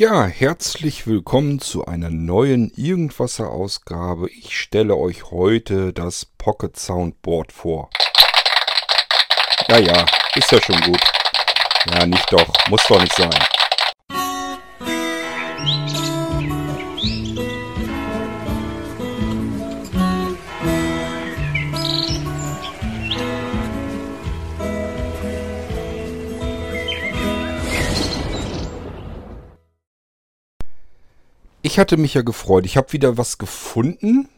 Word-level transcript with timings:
Ja, 0.00 0.24
herzlich 0.24 1.06
willkommen 1.06 1.58
zu 1.58 1.84
einer 1.84 2.08
neuen 2.08 2.72
Irgendwasser-Ausgabe. 2.74 4.30
Ich 4.30 4.58
stelle 4.58 4.96
euch 4.96 5.30
heute 5.30 5.92
das 5.92 6.24
Pocket 6.24 6.74
Soundboard 6.74 7.52
vor. 7.52 7.90
Ja, 9.68 9.76
ja, 9.76 10.06
ist 10.36 10.50
ja 10.52 10.62
schon 10.62 10.80
gut. 10.80 11.02
Ja, 11.90 12.06
nicht 12.06 12.32
doch, 12.32 12.50
muss 12.70 12.82
doch 12.88 12.98
nicht 12.98 13.14
sein. 13.14 13.28
Ich 31.70 31.78
hatte 31.78 31.96
mich 31.96 32.14
ja 32.14 32.22
gefreut. 32.22 32.66
Ich 32.66 32.76
habe 32.76 32.92
wieder 32.92 33.16
was 33.16 33.38
gefunden, 33.38 34.28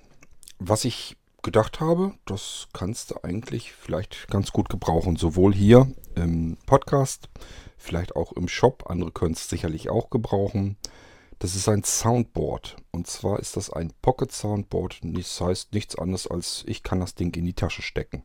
was 0.58 0.84
ich 0.84 1.16
gedacht 1.40 1.80
habe, 1.80 2.12
das 2.26 2.68
kannst 2.74 3.10
du 3.10 3.24
eigentlich 3.24 3.72
vielleicht 3.72 4.28
ganz 4.28 4.52
gut 4.52 4.68
gebrauchen. 4.68 5.16
Sowohl 5.16 5.54
hier 5.54 5.90
im 6.14 6.58
Podcast, 6.66 7.30
vielleicht 7.78 8.16
auch 8.16 8.32
im 8.32 8.48
Shop. 8.48 8.84
Andere 8.90 9.12
können 9.12 9.32
es 9.32 9.48
sicherlich 9.48 9.88
auch 9.88 10.10
gebrauchen. 10.10 10.76
Das 11.38 11.56
ist 11.56 11.70
ein 11.70 11.84
Soundboard. 11.84 12.76
Und 12.90 13.06
zwar 13.06 13.38
ist 13.38 13.56
das 13.56 13.70
ein 13.70 13.94
Pocket 14.02 14.30
Soundboard. 14.30 15.00
Das 15.02 15.40
heißt 15.40 15.72
nichts 15.72 15.96
anderes 15.96 16.26
als, 16.26 16.64
ich 16.66 16.82
kann 16.82 17.00
das 17.00 17.14
Ding 17.14 17.34
in 17.34 17.46
die 17.46 17.54
Tasche 17.54 17.80
stecken. 17.80 18.24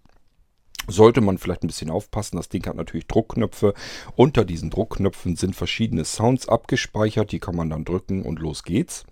Sollte 0.87 1.21
man 1.21 1.37
vielleicht 1.37 1.63
ein 1.63 1.67
bisschen 1.67 1.89
aufpassen. 1.89 2.37
Das 2.37 2.49
Ding 2.49 2.65
hat 2.65 2.75
natürlich 2.75 3.07
Druckknöpfe. 3.07 3.73
Unter 4.15 4.45
diesen 4.45 4.69
Druckknöpfen 4.69 5.35
sind 5.35 5.55
verschiedene 5.55 6.05
Sounds 6.05 6.47
abgespeichert. 6.47 7.31
Die 7.31 7.39
kann 7.39 7.55
man 7.55 7.69
dann 7.69 7.85
drücken 7.85 8.23
und 8.23 8.39
los 8.39 8.63
geht's. 8.63 9.05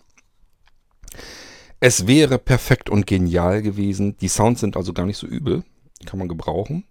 Es 1.80 2.08
wäre 2.08 2.40
perfekt 2.40 2.90
und 2.90 3.06
genial 3.06 3.62
gewesen. 3.62 4.18
Die 4.18 4.30
Sounds 4.30 4.62
sind 4.62 4.78
also 4.78 4.94
gar 4.94 5.06
nicht 5.06 5.18
so 5.18 5.28
übel. 5.28 5.64
Kann 6.06 6.20
man 6.20 6.30
gebrauchen. 6.30 6.86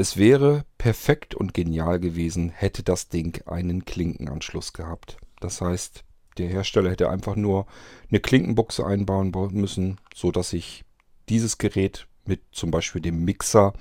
Es 0.00 0.16
wäre 0.16 0.64
perfekt 0.78 1.34
und 1.34 1.54
genial 1.54 1.98
gewesen, 1.98 2.50
hätte 2.50 2.84
das 2.84 3.08
Ding 3.08 3.42
einen 3.46 3.84
Klinkenanschluss 3.84 4.72
gehabt. 4.72 5.16
Das 5.40 5.60
heißt, 5.60 6.04
der 6.38 6.48
Hersteller 6.48 6.90
hätte 6.90 7.10
einfach 7.10 7.34
nur 7.34 7.66
eine 8.08 8.20
Klinkenbuchse 8.20 8.86
einbauen 8.86 9.32
müssen, 9.52 10.00
sodass 10.14 10.52
ich 10.52 10.84
dieses 11.28 11.58
Gerät 11.58 12.06
mit 12.24 12.42
zum 12.52 12.70
Beispiel 12.70 13.00
dem 13.00 13.24
Mixer 13.24 13.72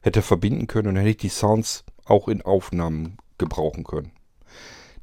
hätte 0.00 0.22
verbinden 0.22 0.66
können 0.66 0.88
und 0.88 0.96
hätte 0.96 1.10
ich 1.10 1.16
die 1.18 1.28
Sounds 1.28 1.84
auch 2.04 2.28
in 2.28 2.42
Aufnahmen 2.42 3.18
gebrauchen 3.38 3.84
können. 3.84 4.12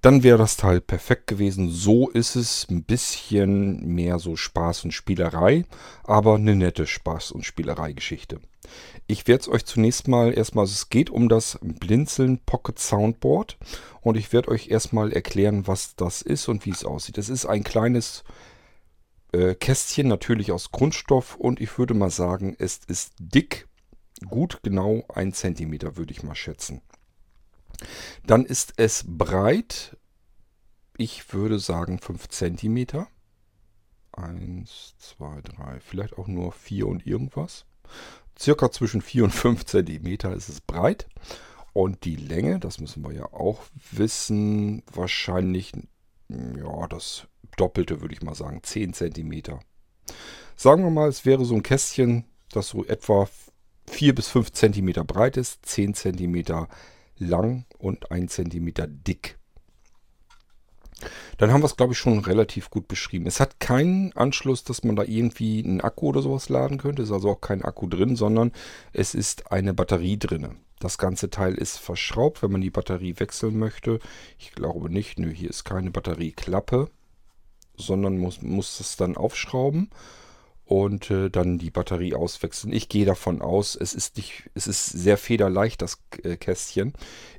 Dann 0.02 0.23
wäre 0.23 0.38
das 0.38 0.58
Teil 0.58 0.80
perfekt 0.80 1.28
gewesen. 1.28 1.70
So 1.70 2.09
ist 2.09 2.36
es 2.36 2.67
ein 2.70 2.84
bisschen 2.84 3.86
mehr 3.88 4.20
so 4.20 4.36
Spaß 4.36 4.86
und 4.86 4.92
Spielerei, 4.92 5.66
aber 6.04 6.36
eine 6.36 6.56
nette 6.56 6.86
Spaß- 6.86 7.31
und 7.34 7.45
Spielerei-Geschichte. 7.45 8.39
Ich 9.08 9.28
werde 9.28 9.42
es 9.42 9.50
euch 9.50 9.66
zunächst 9.66 10.08
mal 10.08 10.34
erstmal, 10.38 10.64
also 10.64 10.73
es 10.73 10.89
geht 10.89 11.09
um 11.09 11.30
das 11.30 11.58
Blinzeln 11.61 12.39
Pocket 12.45 12.78
Soundboard 12.78 13.58
und 14.02 14.17
ich 14.17 14.34
werde 14.34 14.50
euch 14.50 14.70
erstmal 14.70 15.14
erklären, 15.14 15.66
was 15.66 15.95
das 15.95 16.22
ist 16.22 16.48
und 16.48 16.66
wie 16.66 16.72
es 16.72 16.86
aussieht. 16.86 17.17
Es 17.17 17.30
ist 17.30 17.45
ein 17.45 17.64
kleines 17.64 18.23
äh, 19.32 19.56
Kästchen, 19.56 20.08
natürlich 20.08 20.52
aus 20.52 20.72
Kunststoff 20.72 21.36
und 21.36 21.59
ich 21.59 21.78
würde 21.78 21.94
mal 21.94 22.11
sagen, 22.11 22.56
es 22.59 22.82
ist 22.88 23.14
dick, 23.20 23.67
gut 24.28 24.60
genau 24.64 25.06
ein 25.14 25.34
Zentimeter 25.34 25.98
würde 25.98 26.12
ich 26.12 26.23
mal 26.23 26.36
schätzen. 26.36 26.82
Dann 28.26 28.46
ist 28.46 28.73
es 28.78 29.04
breit, 29.08 29.98
ich 30.98 31.34
würde 31.34 31.60
sagen 31.60 32.00
5 32.00 32.30
cm. 32.30 33.06
1, 34.14 34.95
2, 34.98 35.42
3, 35.42 35.80
vielleicht 35.80 36.18
auch 36.18 36.28
nur 36.28 36.52
4 36.52 36.88
und 36.88 37.06
irgendwas. 37.06 37.66
Circa 38.38 38.72
zwischen 38.72 39.02
4 39.02 39.26
und 39.26 39.32
5 39.32 39.66
cm 39.66 40.08
ist 40.36 40.50
es 40.50 40.61
breit. 40.61 41.08
Und 41.73 42.06
die 42.06 42.16
Länge, 42.16 42.60
das 42.60 42.80
müssen 42.80 43.04
wir 43.04 43.14
ja 43.14 43.26
auch 43.26 43.61
wissen, 43.92 44.82
wahrscheinlich 44.92 45.73
ja, 46.30 46.88
das 46.88 47.27
Doppelte 47.56 48.02
würde 48.02 48.14
ich 48.14 48.22
mal 48.22 48.36
sagen, 48.36 48.61
10 48.61 48.94
cm. 48.94 49.60
Sagen 50.56 50.83
wir 50.83 50.89
mal, 50.89 51.08
es 51.08 51.26
wäre 51.26 51.45
so 51.45 51.56
ein 51.56 51.64
Kästchen, 51.64 52.26
das 52.52 52.70
so 52.70 52.83
etwa 52.86 53.27
4 53.89 54.15
bis 54.15 54.27
5 54.27 54.52
cm 54.52 55.05
breit 55.05 55.37
ist, 55.37 55.65
10 55.65 55.93
cm 55.93 56.67
lang 57.17 57.65
und 57.77 58.11
1 58.11 58.33
cm 58.33 58.73
dick. 59.03 59.37
Dann 61.37 61.52
haben 61.52 61.61
wir 61.61 61.67
es, 61.67 61.77
glaube 61.77 61.93
ich, 61.93 61.99
schon 61.99 62.20
relativ 62.20 62.71
gut 62.71 62.87
beschrieben. 62.87 63.27
Es 63.27 63.39
hat 63.39 63.59
keinen 63.59 64.14
Anschluss, 64.14 64.64
dass 64.64 64.83
man 64.83 64.95
da 64.95 65.03
irgendwie 65.03 65.64
einen 65.64 65.81
Akku 65.81 66.08
oder 66.08 66.23
sowas 66.23 66.49
laden 66.49 66.80
könnte. 66.80 67.03
Es 67.03 67.09
ist 67.09 67.14
also 67.14 67.30
auch 67.30 67.42
kein 67.42 67.64
Akku 67.64 67.87
drin, 67.87 68.15
sondern 68.15 68.52
es 68.93 69.14
ist 69.14 69.52
eine 69.52 69.73
Batterie 69.76 70.17
drin. 70.17 70.58
Das 70.80 70.97
ganze 70.97 71.30
Teil 71.30 71.53
ist 71.53 71.77
verschraubt, 71.77 72.42
wenn 72.42 72.52
man 72.52 72.61
die 72.61 72.71
Batterie 72.71 73.15
wechseln 73.20 73.58
möchte. 73.58 73.99
Ich 74.39 74.52
glaube 74.52 74.89
nicht. 74.92 75.20
Nö, 75.20 75.31
hier 75.31 75.49
ist 75.49 75.64
keine 75.64 75.92
Batterieklappe, 75.92 76.89
sondern 77.76 78.17
muss, 78.17 78.42
muss 78.42 78.80
es 78.80 78.95
dann 78.95 79.17
aufschrauben 79.17 79.89
und 80.67 81.10
äh, 81.10 81.30
dann 81.30 81.58
die 81.58 81.72
Batterie 81.72 82.14
auswechseln. 82.14 82.73
Ich 82.73 82.89
gehe 82.89 83.05
davon 83.05 83.42
aus, 83.42 83.76
es 83.76 83.94
ist 83.94 84.17
nicht, 84.17 84.50
es 84.54 84.67
ist 84.67 84.86
sehr 84.86 85.17
federleicht, 85.17 85.82
das 85.82 86.02
äh, 86.23 86.36
Kästchen. 86.36 86.94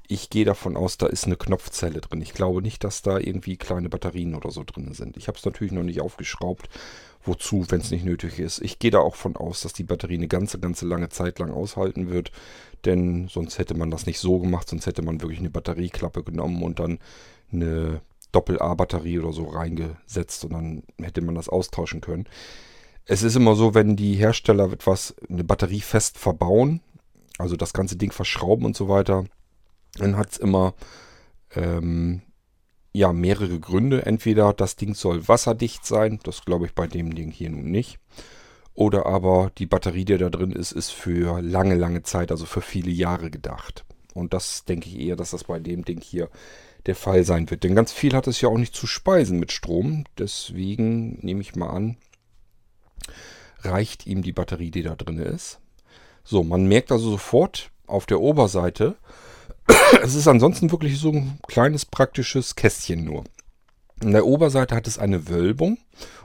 Ich 0.09 0.31
gehe 0.31 0.47
davon 0.47 0.79
aus, 0.79 0.97
da 0.97 1.07
ist 1.07 1.27
eine 1.27 1.37
Knopfzelle 1.37 2.01
drin. 2.01 2.23
Ich 2.23 2.33
glaube 2.33 2.63
nicht, 2.63 2.83
dass 2.85 3.03
da 3.03 3.19
irgendwie 3.19 3.59
kleine 3.59 3.91
Batterien 3.91 4.35
oder 4.35 4.51
so 4.51 4.65
drin 4.65 4.95
sind. 4.95 5.19
Ich 5.19 5.29
habe 5.29 5.37
es 5.37 5.45
natürlich 5.45 5.73
noch 5.73 5.83
nicht 5.83 6.01
aufgeschraubt. 6.01 6.71
Wozu, 7.25 7.67
wenn 7.69 7.81
es 7.81 7.91
nicht 7.91 8.07
nötig 8.07 8.39
ist. 8.39 8.63
Ich 8.63 8.79
gehe 8.79 8.93
da 8.93 9.01
auch 9.01 9.17
von 9.17 9.37
aus, 9.37 9.61
dass 9.61 9.75
die 9.75 9.83
Batterie 9.83 10.15
eine 10.15 10.29
ganze, 10.29 10.59
ganze 10.59 10.87
lange 10.87 11.11
Zeit 11.11 11.41
lang 11.41 11.51
aushalten 11.51 12.09
wird. 12.09 12.33
Denn 12.87 13.29
sonst 13.29 13.59
hätte 13.59 13.75
man 13.75 13.91
das 13.91 14.07
nicht 14.07 14.21
so 14.21 14.39
gemacht. 14.39 14.71
Sonst 14.71 14.87
hätte 14.87 15.03
man 15.03 15.21
wirklich 15.21 15.41
eine 15.41 15.51
Batterieklappe 15.51 16.23
genommen 16.23 16.63
und 16.63 16.79
dann 16.79 17.01
eine 17.53 18.01
Doppel-A-Batterie 18.33 19.19
oder 19.19 19.33
so 19.33 19.49
reingesetzt. 19.49 20.45
Und 20.45 20.53
dann 20.53 20.83
hätte 20.99 21.21
man 21.21 21.35
das 21.35 21.51
austauschen 21.51 22.01
können. 22.01 22.27
Es 23.11 23.23
ist 23.23 23.37
immer 23.37 23.57
so, 23.57 23.75
wenn 23.75 23.97
die 23.97 24.17
Hersteller 24.17 24.71
etwas, 24.71 25.17
eine 25.31 25.43
Batterie 25.43 25.81
fest 25.81 26.19
verbauen, 26.19 26.83
also 27.39 27.57
das 27.57 27.73
ganze 27.73 27.97
Ding 27.97 28.13
verschrauben 28.13 28.67
und 28.67 28.77
so 28.77 28.91
weiter, 28.91 29.25
dann 29.95 30.19
hat 30.19 30.33
es 30.33 30.37
immer 30.37 30.75
ähm, 31.57 32.21
ja, 32.93 33.15
mehrere 33.15 33.61
Gründe. 33.61 34.05
Entweder 34.05 34.53
das 34.53 34.77
Ding 34.77 34.95
soll 34.95 35.27
wasserdicht 35.27 35.87
sein, 35.87 36.21
das 36.23 36.45
glaube 36.45 36.67
ich 36.67 36.75
bei 36.75 36.87
dem 36.87 37.15
Ding 37.15 37.31
hier 37.31 37.49
nun 37.49 37.71
nicht. 37.71 37.99
Oder 38.75 39.07
aber 39.07 39.53
die 39.57 39.67
Batterie, 39.67 40.05
die 40.05 40.19
da 40.19 40.29
drin 40.29 40.53
ist, 40.53 40.73
ist 40.73 40.91
für 40.91 41.41
lange, 41.41 41.77
lange 41.77 42.03
Zeit, 42.03 42.31
also 42.31 42.45
für 42.45 42.61
viele 42.61 42.91
Jahre 42.91 43.31
gedacht. 43.31 43.87
Und 44.13 44.35
das 44.35 44.67
denke 44.67 44.87
ich 44.87 44.99
eher, 44.99 45.17
dass 45.17 45.31
das 45.31 45.45
bei 45.45 45.61
dem 45.61 45.83
Ding 45.83 46.03
hier 46.03 46.29
der 46.85 46.95
Fall 46.95 47.25
sein 47.25 47.49
wird. 47.51 47.65
Denn 47.65 47.75
ganz 47.75 47.91
viel 47.91 48.13
hat 48.13 48.27
es 48.27 48.43
ja 48.43 48.51
auch 48.51 48.59
nicht 48.59 48.75
zu 48.75 48.87
speisen 48.87 49.39
mit 49.39 49.51
Strom. 49.51 50.05
Deswegen 50.19 51.19
nehme 51.25 51.41
ich 51.41 51.57
mal 51.57 51.71
an, 51.71 51.97
reicht 53.63 54.07
ihm 54.07 54.23
die 54.23 54.33
Batterie, 54.33 54.71
die 54.71 54.83
da 54.83 54.95
drin 54.95 55.19
ist. 55.19 55.59
So, 56.25 56.43
man 56.45 56.67
merkt 56.67 56.93
also 56.93 57.11
sofort 57.11 57.71
auf 57.87 58.07
der 58.07 58.21
Oberseite, 58.21 58.97
es 60.03 60.15
ist 60.15 60.29
ansonsten 60.29 60.71
wirklich 60.71 60.99
so 60.99 61.11
ein 61.11 61.39
kleines 61.47 61.87
praktisches 61.87 62.55
Kästchen 62.55 63.05
nur. 63.05 63.25
In 64.01 64.13
der 64.13 64.27
Oberseite 64.27 64.75
hat 64.75 64.87
es 64.87 64.99
eine 64.99 65.29
Wölbung 65.29 65.79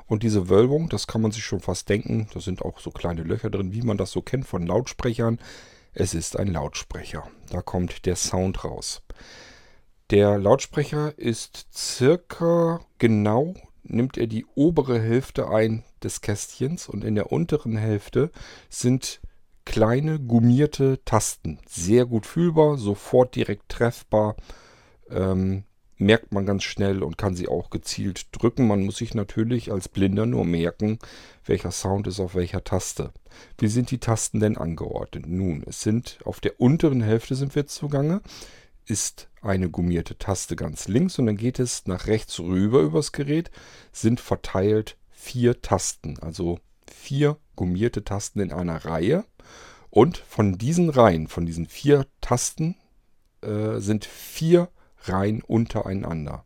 und 0.08 0.24
diese 0.24 0.50
Wölbung, 0.50 0.90
das 0.90 1.08
kann 1.08 1.22
man 1.22 1.32
sich 1.32 1.44
schon 1.44 1.60
fast 1.60 1.90
denken, 1.90 2.28
da 2.34 2.40
sind 2.40 2.62
auch 2.62 2.80
so 2.80 2.92
kleine 2.92 3.24
Löcher 3.24 3.50
drin, 3.50 3.74
wie 3.74 3.82
man 3.82 3.98
das 3.98 4.12
so 4.12 4.22
kennt 4.22 4.46
von 4.46 4.68
Lautsprechern. 4.68 5.40
Es 5.94 6.14
ist 6.14 6.38
ein 6.38 6.48
Lautsprecher. 6.48 7.28
Da 7.50 7.62
kommt 7.62 8.06
der 8.06 8.16
Sound 8.16 8.64
raus. 8.64 9.02
Der 10.10 10.38
Lautsprecher 10.38 11.18
ist 11.18 11.68
circa 11.74 12.82
genau, 13.00 13.56
nimmt 13.84 14.18
er 14.18 14.28
die 14.28 14.46
obere 14.56 15.00
Hälfte 15.00 15.50
ein 15.50 15.84
des 16.04 16.22
Kästchens 16.22 16.88
und 16.88 17.04
in 17.04 17.16
der 17.16 17.32
unteren 17.32 17.78
Hälfte 17.78 18.32
sind 18.70 19.22
kleine 19.66 20.20
gummierte 20.20 21.00
Tasten. 21.06 21.60
Sehr 21.68 22.06
gut 22.06 22.26
fühlbar, 22.26 22.78
sofort 22.78 23.36
direkt 23.36 23.70
treffbar. 23.70 24.36
Ähm, 25.10 25.64
merkt 25.98 26.34
man 26.34 26.46
ganz 26.46 26.64
schnell 26.64 27.02
und 27.04 27.18
kann 27.18 27.36
sie 27.36 27.48
auch 27.48 27.70
gezielt 27.70 28.28
drücken. 28.32 28.68
Man 28.68 28.84
muss 28.84 28.98
sich 28.98 29.14
natürlich 29.14 29.72
als 29.72 29.88
Blinder 29.88 30.26
nur 30.26 30.46
merken, 30.46 31.00
welcher 31.46 31.72
Sound 31.72 32.08
ist 32.08 32.20
auf 32.20 32.36
welcher 32.36 32.64
Taste. 32.64 33.12
Wie 33.58 33.68
sind 33.68 33.92
die 33.92 34.00
Tasten 34.00 34.40
denn 34.40 34.58
angeordnet? 34.58 35.28
Nun, 35.28 35.64
es 35.66 35.82
sind 35.82 36.20
auf 36.26 36.40
der 36.40 36.60
unteren 36.60 37.02
Hälfte 37.02 37.36
sind 37.36 37.56
wir 37.56 37.68
zugange, 37.68 38.22
ist 38.86 39.30
eine 39.44 39.70
gummierte 39.70 40.18
Taste 40.18 40.56
ganz 40.56 40.88
links 40.88 41.20
und 41.20 41.26
dann 41.26 41.38
geht 41.38 41.60
es 41.60 41.86
nach 41.86 42.08
rechts 42.08 42.40
rüber 42.40 42.82
übers 42.82 43.12
Gerät, 43.12 43.52
sind 43.92 44.20
verteilt 44.20 44.98
vier 45.10 45.62
Tasten, 45.62 46.20
also 46.20 46.60
vier 46.90 47.38
gummierte 47.56 48.04
Tasten 48.04 48.40
in 48.40 48.52
einer 48.52 48.86
Reihe. 48.86 49.26
Und 49.90 50.18
von 50.18 50.58
diesen 50.58 50.90
Reihen, 50.90 51.28
von 51.28 51.46
diesen 51.46 51.68
vier 51.68 52.08
Tasten, 52.20 52.76
äh, 53.42 53.80
sind 53.80 54.06
vier 54.06 54.70
Reihen 55.04 55.42
untereinander. 55.44 56.46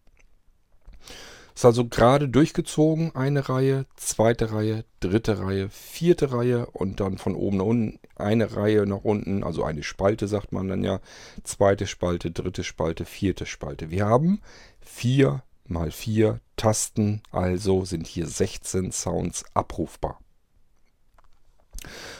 Ist 1.58 1.66
also 1.66 1.86
gerade 1.86 2.30
durchgezogen, 2.30 3.16
eine 3.16 3.50
Reihe, 3.50 3.88
zweite 3.96 4.52
Reihe, 4.52 4.86
dritte 5.00 5.40
Reihe, 5.40 5.70
vierte 5.70 6.32
Reihe 6.32 6.68
und 6.68 7.00
dann 7.00 7.18
von 7.18 7.34
oben 7.34 7.58
nach 7.58 7.66
unten 7.66 8.00
eine 8.16 8.56
Reihe 8.56 8.86
nach 8.86 9.04
unten, 9.04 9.44
also 9.44 9.64
eine 9.64 9.82
Spalte 9.82 10.28
sagt 10.28 10.52
man 10.52 10.68
dann 10.68 10.84
ja, 10.84 11.00
zweite 11.44 11.88
Spalte, 11.88 12.30
dritte 12.30 12.64
Spalte, 12.64 13.06
vierte 13.06 13.48
Spalte. 13.48 13.90
Wir 13.90 14.06
haben 14.06 14.40
vier 14.82 15.42
mal 15.66 15.90
vier 15.90 16.42
Tasten, 16.58 17.24
also 17.32 17.86
sind 17.86 18.06
hier 18.06 18.28
16 18.28 18.92
Sounds 18.92 19.44
abrufbar. 19.56 20.20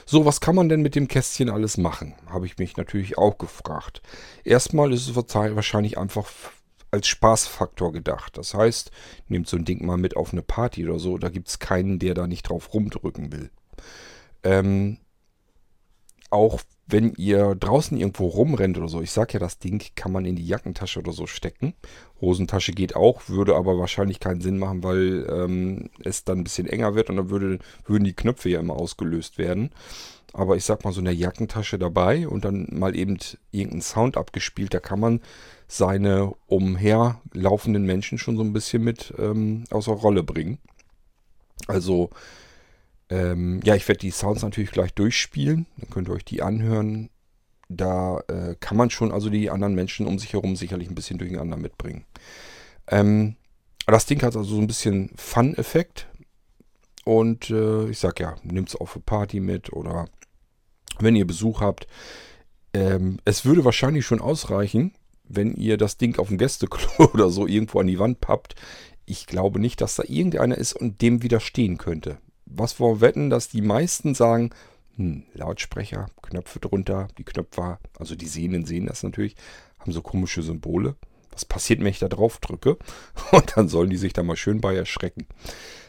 So, 0.08 0.26
was 0.26 0.42
kann 0.42 0.56
man 0.56 0.68
denn 0.68 0.82
mit 0.82 0.96
dem 0.96 1.08
Kästchen 1.08 1.52
alles 1.52 1.78
machen? 1.78 2.16
Habe 2.26 2.48
ich 2.48 2.58
mich 2.58 2.76
natürlich 2.76 3.20
auch 3.20 3.38
gefragt. 3.38 4.02
Erstmal 4.44 4.92
ist 4.94 5.08
es 5.08 5.16
wahrscheinlich 5.16 6.00
einfach 6.00 6.26
als 6.92 7.08
Spaßfaktor 7.08 7.92
gedacht. 7.92 8.38
Das 8.38 8.54
heißt, 8.54 8.92
nehmt 9.28 9.48
so 9.48 9.58
ein 9.58 9.66
Ding 9.66 9.86
mal 9.86 9.98
mit 9.98 10.16
auf 10.16 10.32
eine 10.32 10.44
Party 10.44 10.88
oder 10.88 11.00
so, 11.00 11.18
da 11.18 11.30
gibt 11.30 11.48
es 11.48 11.60
keinen, 11.60 12.00
der 12.00 12.14
da 12.14 12.28
nicht 12.28 12.50
drauf 12.50 12.74
rumdrücken 12.74 13.32
will. 13.32 13.52
Ähm, 14.44 14.98
auch 16.30 16.62
wenn 16.88 17.14
ihr 17.16 17.56
draußen 17.56 17.98
irgendwo 17.98 18.28
rumrennt 18.28 18.78
oder 18.78 18.88
so, 18.88 19.02
ich 19.02 19.12
sag 19.12 19.34
ja, 19.34 19.40
das 19.40 19.60
Ding 19.60 19.84
kann 19.96 20.12
man 20.12 20.24
in 20.24 20.38
die 20.38 20.46
Jackentasche 20.46 21.00
oder 21.00 21.12
so 21.12 21.28
stecken. 21.28 21.74
Hosentasche 22.22 22.72
geht 22.72 22.96
auch, 22.96 23.28
würde 23.28 23.56
aber 23.56 23.78
wahrscheinlich 23.78 24.22
keinen 24.22 24.40
Sinn 24.40 24.58
machen, 24.58 24.84
weil 24.84 25.28
ähm, 25.30 25.90
es 26.04 26.24
dann 26.24 26.40
ein 26.40 26.44
bisschen 26.46 26.68
enger 26.68 26.96
wird 26.96 27.10
und 27.10 27.18
dann 27.18 27.30
würde, 27.30 27.60
würden 27.86 28.06
die 28.06 28.16
Knöpfe 28.16 28.50
ja 28.50 28.62
immer 28.62 28.76
ausgelöst 28.76 29.38
werden. 29.38 29.72
Aber 30.34 30.56
ich 30.56 30.66
sag 30.66 30.84
mal, 30.84 30.94
so 30.94 31.02
eine 31.02 31.12
Jackentasche 31.12 31.80
dabei 31.80 32.28
und 32.28 32.46
dann 32.46 32.68
mal 32.72 32.96
eben 32.96 33.18
irgendeinen 33.52 33.82
Sound 33.82 34.18
abgespielt, 34.18 34.74
da 34.74 34.80
kann 34.80 35.00
man 35.00 35.22
seine 35.68 36.34
umherlaufenden 36.48 37.84
Menschen 37.86 38.18
schon 38.18 38.38
so 38.38 38.44
ein 38.44 38.54
bisschen 38.54 38.84
mit 38.84 39.14
ähm, 39.18 39.64
außer 39.72 39.94
Rolle 39.94 40.24
bringen. 40.24 40.60
Also 41.68 42.10
ähm, 43.10 43.62
ja, 43.64 43.76
ich 43.76 43.88
werde 43.88 44.00
die 44.00 44.12
Sounds 44.12 44.42
natürlich 44.42 44.72
gleich 44.72 44.94
durchspielen. 44.94 45.66
Dann 45.78 45.90
könnt 45.90 46.10
ihr 46.10 46.14
euch 46.14 46.26
die 46.26 46.42
anhören. 46.42 47.10
Da 47.70 48.20
äh, 48.28 48.56
kann 48.60 48.78
man 48.78 48.90
schon 48.90 49.12
also 49.12 49.30
die 49.30 49.50
anderen 49.50 49.76
Menschen 49.76 50.08
um 50.08 50.20
sich 50.20 50.34
herum 50.34 50.56
sicherlich 50.56 50.90
ein 50.90 50.96
bisschen 50.96 51.18
durcheinander 51.18 51.58
mitbringen. 51.58 52.06
Ähm, 52.88 53.36
das 53.86 54.06
Ding 54.06 54.22
hat 54.22 54.36
also 54.36 54.56
so 54.56 54.62
ein 54.62 54.68
bisschen 54.68 55.12
Fun-Effekt. 55.16 56.08
Und 57.06 57.50
äh, 57.50 57.90
ich 57.90 58.00
sag 58.00 58.20
ja, 58.20 58.36
nehmt 58.44 58.70
es 58.70 58.76
auf 58.76 58.96
eine 58.96 59.04
Party 59.04 59.40
mit 59.40 59.72
oder 59.72 60.08
wenn 61.02 61.16
ihr 61.16 61.28
Besuch 61.28 61.62
habt. 61.62 61.88
Ähm, 62.74 63.20
es 63.26 63.46
würde 63.46 63.66
wahrscheinlich 63.66 64.06
schon 64.06 64.22
ausreichen, 64.22 64.94
wenn 65.24 65.54
ihr 65.56 65.78
das 65.78 65.98
Ding 65.98 66.20
auf 66.20 66.28
dem 66.30 66.38
Gästeklo 66.38 67.10
oder 67.14 67.30
so 67.30 67.48
irgendwo 67.48 67.80
an 67.80 67.88
die 67.88 68.00
Wand 68.00 68.22
pappt. 68.22 68.56
Ich 69.06 69.26
glaube 69.26 69.60
nicht, 69.60 69.82
dass 69.82 69.96
da 69.96 70.04
irgendeiner 70.04 70.58
ist 70.58 70.74
und 70.74 71.02
dem 71.02 71.24
widerstehen 71.24 71.78
könnte 71.78 72.18
was 72.50 72.80
wir 72.80 73.02
wetten, 73.02 73.30
dass 73.30 73.50
die 73.50 73.62
meisten 73.62 74.16
sagen, 74.16 74.52
hm, 74.96 75.24
Lautsprecher, 75.34 76.08
Knöpfe 76.22 76.60
drunter, 76.60 77.08
die 77.18 77.24
Knöpfe, 77.24 77.80
also 78.00 78.16
die 78.16 78.28
Sehnen 78.28 78.66
sehen 78.66 78.88
das 78.88 79.04
natürlich, 79.04 79.36
haben 79.80 79.92
so 79.92 80.02
komische 80.02 80.42
Symbole. 80.42 80.96
Was 81.32 81.46
passiert, 81.46 81.80
wenn 81.80 81.88
ich 81.88 82.00
da 82.00 82.08
drauf 82.08 82.40
drücke? 82.40 82.78
Und 83.32 83.54
dann 83.56 83.68
sollen 83.68 83.90
die 83.90 83.98
sich 83.98 84.14
da 84.14 84.24
mal 84.24 84.36
schön 84.36 84.62
bei 84.62 84.76
erschrecken. 84.76 85.28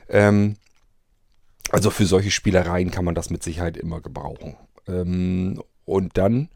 Ähm, 0.08 0.56
also 1.70 1.90
für 1.90 2.06
solche 2.06 2.30
Spielereien 2.30 2.90
kann 2.90 3.04
man 3.04 3.14
das 3.14 3.30
mit 3.30 3.42
Sicherheit 3.42 3.76
immer 3.76 4.00
gebrauchen. 4.00 4.56
Ähm, 4.88 5.62
und 5.84 6.16
dann, 6.18 6.48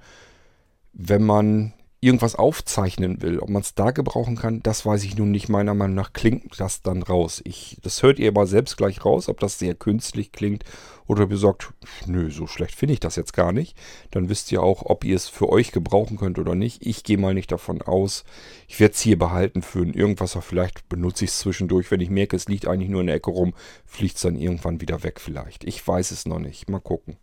wenn 0.93 1.23
man 1.23 1.73
irgendwas 2.03 2.35
aufzeichnen 2.35 3.23
will, 3.23 3.39
ob 3.39 3.49
man 3.49 3.63
es 3.63 3.77
da 3.77 3.93
gebrauchen 3.93 4.37
kann, 4.37 4.61
das 4.61 4.85
weiß 4.85 5.05
ich 5.05 5.17
nun 5.17 5.31
nicht. 5.31 5.49
Meiner 5.49 5.73
Meinung 5.73 5.95
nach 5.95 6.13
klingt 6.13 6.59
das 6.59 6.83
dann 6.83 7.03
raus. 7.05 7.41
Ich, 7.45 7.79
das 7.81 8.03
hört 8.03 8.19
ihr 8.19 8.29
aber 8.29 8.49
selbst 8.49 8.77
gleich 8.77 9.05
raus, 9.05 9.29
ob 9.29 9.39
das 9.39 9.61
sehr 9.61 9.77
künstlich 9.77 10.33
klingt 10.33 10.65
oder 11.07 11.29
sagt, 11.37 11.73
nö, 12.07 12.29
so 12.33 12.49
schlecht 12.49 12.75
finde 12.75 12.95
ich 12.95 13.01
das 13.01 13.15
jetzt 13.15 13.35
gar 13.35 13.53
nicht. 13.53 13.77
Dann 14.11 14.29
wisst 14.29 14.51
ihr 14.51 14.65
auch, 14.65 14.83
ob 14.85 15.05
ihr 15.05 15.15
es 15.15 15.29
für 15.29 15.49
euch 15.49 15.71
gebrauchen 15.71 16.17
könnt 16.17 16.41
oder 16.41 16.57
nicht. 16.57 16.85
Ich 16.85 17.05
gehe 17.05 17.19
mal 17.19 17.35
nicht 17.35 17.53
davon 17.53 17.83
aus. 17.83 18.25
Ich 18.67 18.81
werde 18.81 18.95
es 18.95 19.01
hier 19.01 19.17
behalten 19.17 19.63
für 19.63 19.87
irgendwas, 19.87 20.37
vielleicht 20.41 20.89
benutze 20.89 21.25
ich 21.25 21.31
es 21.31 21.39
zwischendurch. 21.39 21.93
Wenn 21.93 22.01
ich 22.01 22.11
merke, 22.11 22.35
es 22.35 22.49
liegt 22.49 22.67
eigentlich 22.67 22.91
nur 22.91 23.03
in 23.03 23.07
der 23.07 23.17
Ecke 23.17 23.31
rum, 23.31 23.55
fliegt 23.87 24.17
es 24.17 24.23
dann 24.23 24.35
irgendwann 24.35 24.81
wieder 24.81 25.05
weg 25.05 25.21
vielleicht. 25.21 25.63
Ich 25.63 25.87
weiß 25.87 26.11
es 26.11 26.27
noch 26.27 26.41
nicht. 26.41 26.69
Mal 26.69 26.81
gucken. 26.81 27.17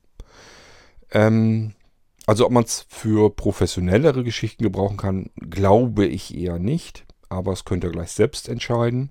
Ähm, 1.12 1.74
also 2.26 2.46
ob 2.46 2.52
man 2.52 2.64
es 2.64 2.86
für 2.90 3.30
professionellere 3.30 4.24
Geschichten 4.24 4.64
gebrauchen 4.64 4.98
kann, 4.98 5.30
glaube 5.36 6.06
ich 6.06 6.38
eher 6.38 6.60
nicht. 6.60 7.06
Aber 7.30 7.54
es 7.54 7.66
könnt 7.66 7.84
ihr 7.84 7.92
gleich 7.92 8.12
selbst 8.12 8.50
entscheiden. 8.50 9.10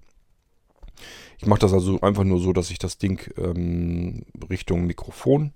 Ich 1.39 1.47
mache 1.47 1.61
das 1.61 1.73
also 1.73 2.01
einfach 2.01 2.25
nur 2.25 2.41
so, 2.41 2.53
dass 2.53 2.71
ich 2.71 2.79
das 2.79 2.99
Ding 2.99 3.33
ähm, 3.37 4.25
Richtung 4.51 4.87
Mikrofon 4.87 5.53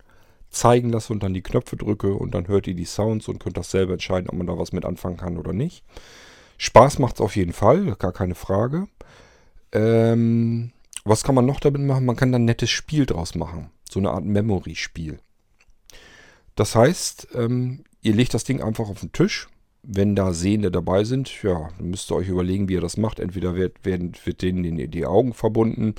zeigen 0.50 0.90
lasse 0.90 1.12
und 1.12 1.22
dann 1.22 1.34
die 1.34 1.42
Knöpfe 1.42 1.76
drücke 1.76 2.14
und 2.14 2.34
dann 2.34 2.46
hört 2.46 2.66
ihr 2.66 2.74
die 2.74 2.84
Sounds 2.84 3.26
und 3.28 3.40
könnt 3.40 3.56
das 3.56 3.70
selber 3.70 3.94
entscheiden, 3.94 4.28
ob 4.28 4.36
man 4.36 4.46
da 4.46 4.58
was 4.58 4.72
mit 4.72 4.84
anfangen 4.84 5.16
kann 5.16 5.38
oder 5.38 5.52
nicht. 5.52 5.84
Spaß 6.58 6.98
macht 6.98 7.16
es 7.16 7.20
auf 7.20 7.34
jeden 7.34 7.52
Fall, 7.52 7.96
gar 7.96 8.12
keine 8.12 8.34
Frage. 8.34 8.86
Ähm, 9.72 10.72
was 11.04 11.24
kann 11.24 11.34
man 11.34 11.46
noch 11.46 11.58
damit 11.58 11.82
machen? 11.82 12.04
Man 12.04 12.16
kann 12.16 12.30
dann 12.30 12.42
ein 12.42 12.46
nettes 12.46 12.70
Spiel 12.70 13.06
draus 13.06 13.34
machen. 13.34 13.70
So 13.90 13.98
eine 13.98 14.10
Art 14.10 14.24
Memory-Spiel. 14.24 15.18
Das 16.54 16.74
heißt, 16.74 17.28
ähm, 17.34 17.84
ihr 18.02 18.14
legt 18.14 18.34
das 18.34 18.44
Ding 18.44 18.62
einfach 18.62 18.88
auf 18.88 19.00
den 19.00 19.12
Tisch. 19.12 19.48
Wenn 19.82 20.14
da 20.14 20.32
Sehende 20.32 20.70
dabei 20.70 21.02
sind, 21.02 21.42
ja, 21.42 21.70
dann 21.76 21.90
müsst 21.90 22.10
ihr 22.10 22.16
euch 22.16 22.28
überlegen, 22.28 22.68
wie 22.68 22.74
ihr 22.74 22.80
das 22.80 22.96
macht. 22.96 23.18
Entweder 23.18 23.56
wird, 23.56 23.84
werden, 23.84 24.12
wird 24.24 24.42
denen 24.42 24.90
die, 24.90 25.06
Augen 25.06 25.32
verbunden 25.34 25.96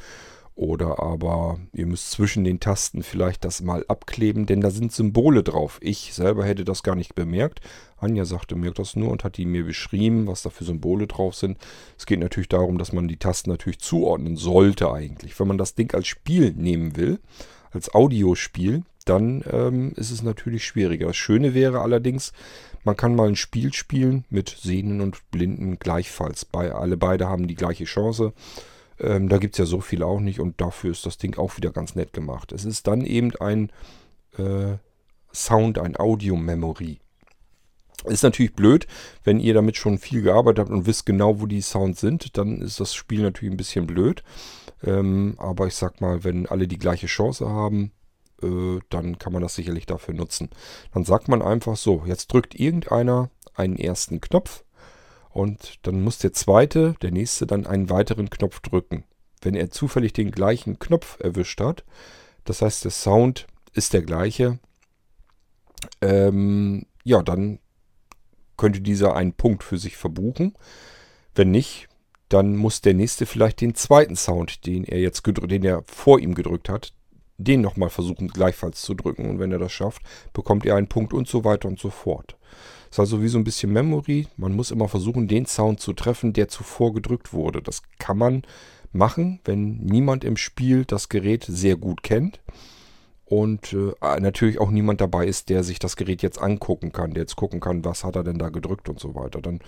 oder 0.56 1.02
aber 1.02 1.60
ihr 1.74 1.88
müsst 1.88 2.12
zwischen 2.12 2.44
den 2.44 2.60
Tasten 2.60 3.02
vielleicht 3.02 3.44
das 3.44 3.62
mal 3.62 3.84
abkleben, 3.88 4.46
denn 4.46 4.62
da 4.62 4.70
sind 4.70 4.92
Symbole 4.92 5.42
drauf. 5.42 5.80
Ich 5.82 6.14
selber 6.14 6.46
hätte 6.46 6.64
das 6.64 6.84
gar 6.84 6.96
nicht 6.96 7.16
bemerkt. 7.16 7.60
Anja 7.98 8.24
sagte 8.26 8.56
mir 8.56 8.72
das 8.72 8.96
nur 8.96 9.10
und 9.12 9.24
hat 9.24 9.38
die 9.38 9.46
mir 9.46 9.66
beschrieben, 9.66 10.28
was 10.28 10.44
da 10.44 10.50
für 10.50 10.64
Symbole 10.64 11.08
drauf 11.08 11.36
sind. 11.36 11.58
Es 11.98 12.06
geht 12.06 12.20
natürlich 12.20 12.50
darum, 12.50 12.78
dass 12.78 12.94
man 12.94 13.08
die 13.08 13.18
Tasten 13.18 13.50
natürlich 13.50 13.80
zuordnen 13.80 14.36
sollte 14.36 14.92
eigentlich. 14.92 15.40
Wenn 15.40 15.48
man 15.48 15.58
das 15.58 15.74
Ding 15.74 15.94
als 15.96 16.08
Spiel 16.08 16.54
nehmen 16.54 16.96
will, 16.96 17.20
als 17.72 17.94
Audiospiel, 17.96 18.84
dann 19.06 19.44
ähm, 19.52 19.94
ist 19.96 20.12
es 20.12 20.24
natürlich 20.24 20.66
schwieriger. 20.66 21.08
Das 21.08 21.18
Schöne 21.18 21.54
wäre 21.54 21.82
allerdings, 21.82 22.34
man 22.84 22.98
kann 22.98 23.16
mal 23.16 23.28
ein 23.28 23.36
Spiel 23.36 23.74
spielen 23.74 24.26
mit 24.30 24.50
Sehnen 24.50 25.02
und 25.02 25.30
Blinden 25.32 25.80
gleichfalls. 25.80 26.46
Bei, 26.46 26.74
alle 26.74 26.98
beide 26.98 27.28
haben 27.28 27.48
die 27.48 27.56
gleiche 27.56 27.86
Chance. 27.86 28.34
Ähm, 29.00 29.30
da 29.30 29.38
gibt 29.38 29.56
es 29.56 29.60
ja 29.60 29.66
so 29.66 29.82
viel 29.82 30.04
auch 30.04 30.20
nicht 30.20 30.40
und 30.40 30.62
dafür 30.62 30.92
ist 30.92 31.06
das 31.06 31.18
Ding 31.18 31.38
auch 31.38 31.58
wieder 31.58 31.72
ganz 31.72 31.96
nett 31.96 32.14
gemacht. 32.14 32.52
Es 32.52 32.66
ist 32.66 32.88
dann 32.88 33.06
eben 33.06 33.36
ein 33.38 33.72
äh, 34.38 34.78
Sound, 35.34 35.80
ein 35.80 35.98
Audio-Memory. 35.98 37.00
Ist 38.06 38.24
natürlich 38.24 38.54
blöd, 38.54 38.86
wenn 39.24 39.40
ihr 39.40 39.54
damit 39.54 39.78
schon 39.78 39.98
viel 39.98 40.22
gearbeitet 40.22 40.60
habt 40.60 40.72
und 40.72 40.86
wisst 40.86 41.06
genau, 41.06 41.40
wo 41.40 41.46
die 41.46 41.62
Sounds 41.62 42.02
sind, 42.02 42.38
dann 42.38 42.62
ist 42.62 42.80
das 42.80 42.94
Spiel 42.94 43.22
natürlich 43.22 43.54
ein 43.54 43.58
bisschen 43.58 43.88
blöd. 43.88 44.24
Ähm, 44.84 45.36
aber 45.38 45.68
ich 45.68 45.76
sag 45.76 46.02
mal, 46.02 46.24
wenn 46.24 46.46
alle 46.46 46.68
die 46.68 46.78
gleiche 46.78 47.08
Chance 47.08 47.48
haben, 47.50 47.92
äh, 48.44 48.80
dann 48.90 49.18
kann 49.18 49.34
man 49.34 49.42
das 49.42 49.56
sicherlich 49.56 49.86
dafür 49.86 50.14
nutzen. 50.14 50.50
Dann 50.94 51.06
sagt 51.06 51.28
man 51.28 51.42
einfach 51.42 51.78
so, 51.78 52.04
jetzt 52.06 52.32
drückt 52.32 52.60
irgendeiner 52.60 53.30
einen 53.56 53.78
ersten 53.78 54.22
Knopf 54.22 54.64
und 55.30 55.80
dann 55.84 56.02
muss 56.02 56.20
der 56.20 56.34
zweite, 56.34 56.96
der 57.02 57.12
nächste, 57.12 57.48
dann 57.48 57.66
einen 57.66 57.90
weiteren 57.90 58.30
Knopf 58.30 58.60
drücken. 58.60 59.04
Wenn 59.42 59.56
er 59.56 59.72
zufällig 59.72 60.14
den 60.14 60.32
gleichen 60.32 60.80
Knopf 60.80 61.20
erwischt 61.20 61.60
hat, 61.60 61.84
das 62.46 62.62
heißt 62.62 62.84
der 62.84 62.92
Sound 62.92 63.48
ist 63.74 63.94
der 63.94 64.04
gleiche, 64.04 64.60
ähm, 66.02 66.86
ja, 67.04 67.22
dann 67.24 67.60
könnte 68.58 68.82
dieser 68.82 69.16
einen 69.16 69.34
Punkt 69.34 69.64
für 69.64 69.78
sich 69.78 69.98
verbuchen. 69.98 70.54
Wenn 71.36 71.52
nicht, 71.52 71.90
dann 72.30 72.56
muss 72.56 72.82
der 72.82 72.94
nächste 72.94 73.26
vielleicht 73.26 73.62
den 73.62 73.76
zweiten 73.76 74.16
Sound, 74.16 74.66
den 74.66 74.84
er 74.84 75.00
jetzt 75.00 75.24
den 75.26 75.64
er 75.64 75.84
vor 75.86 76.20
ihm 76.20 76.36
gedrückt 76.36 76.70
hat, 76.70 76.94
den 77.44 77.62
nochmal 77.62 77.90
versuchen 77.90 78.28
gleichfalls 78.28 78.82
zu 78.82 78.94
drücken. 78.94 79.30
Und 79.30 79.40
wenn 79.40 79.52
er 79.52 79.60
das 79.60 79.72
schafft, 79.72 80.02
bekommt 80.34 80.66
ihr 80.66 80.76
einen 80.76 80.88
Punkt 80.88 81.14
und 81.14 81.28
so 81.28 81.44
weiter 81.44 81.68
und 81.68 81.80
so 81.80 81.90
fort. 81.90 82.38
Ist 82.90 83.00
also 83.00 83.22
wie 83.22 83.28
so 83.28 83.38
ein 83.38 83.44
bisschen 83.44 83.74
Memory. 83.74 84.28
Man 84.38 84.56
muss 84.56 84.72
immer 84.72 84.88
versuchen, 84.88 85.28
den 85.28 85.46
Sound 85.46 85.80
zu 85.80 85.94
treffen, 85.94 86.34
der 86.34 86.48
zuvor 86.48 86.94
gedrückt 86.94 87.34
wurde. 87.34 87.62
Das 87.62 87.82
kann 87.98 88.18
man 88.18 88.44
machen, 88.92 89.40
wenn 89.46 89.78
niemand 89.78 90.24
im 90.24 90.38
Spiel 90.38 90.86
das 90.86 91.10
Gerät 91.10 91.46
sehr 91.48 91.76
gut 91.76 92.04
kennt. 92.04 92.40
Und 93.26 93.74
äh, 93.74 94.20
natürlich 94.20 94.60
auch 94.60 94.70
niemand 94.70 95.02
dabei 95.02 95.26
ist, 95.26 95.50
der 95.50 95.64
sich 95.64 95.80
das 95.80 95.96
Gerät 95.96 96.22
jetzt 96.22 96.40
angucken 96.40 96.92
kann, 96.92 97.16
der 97.16 97.24
jetzt 97.24 97.36
gucken 97.36 97.60
kann, 97.60 97.84
was 97.84 98.04
hat 98.04 98.16
er 98.16 98.24
denn 98.24 98.38
da 98.38 98.50
gedrückt 98.50 98.90
und 98.90 99.00
so 99.00 99.16
weiter. 99.16 99.42
Dann 99.42 99.60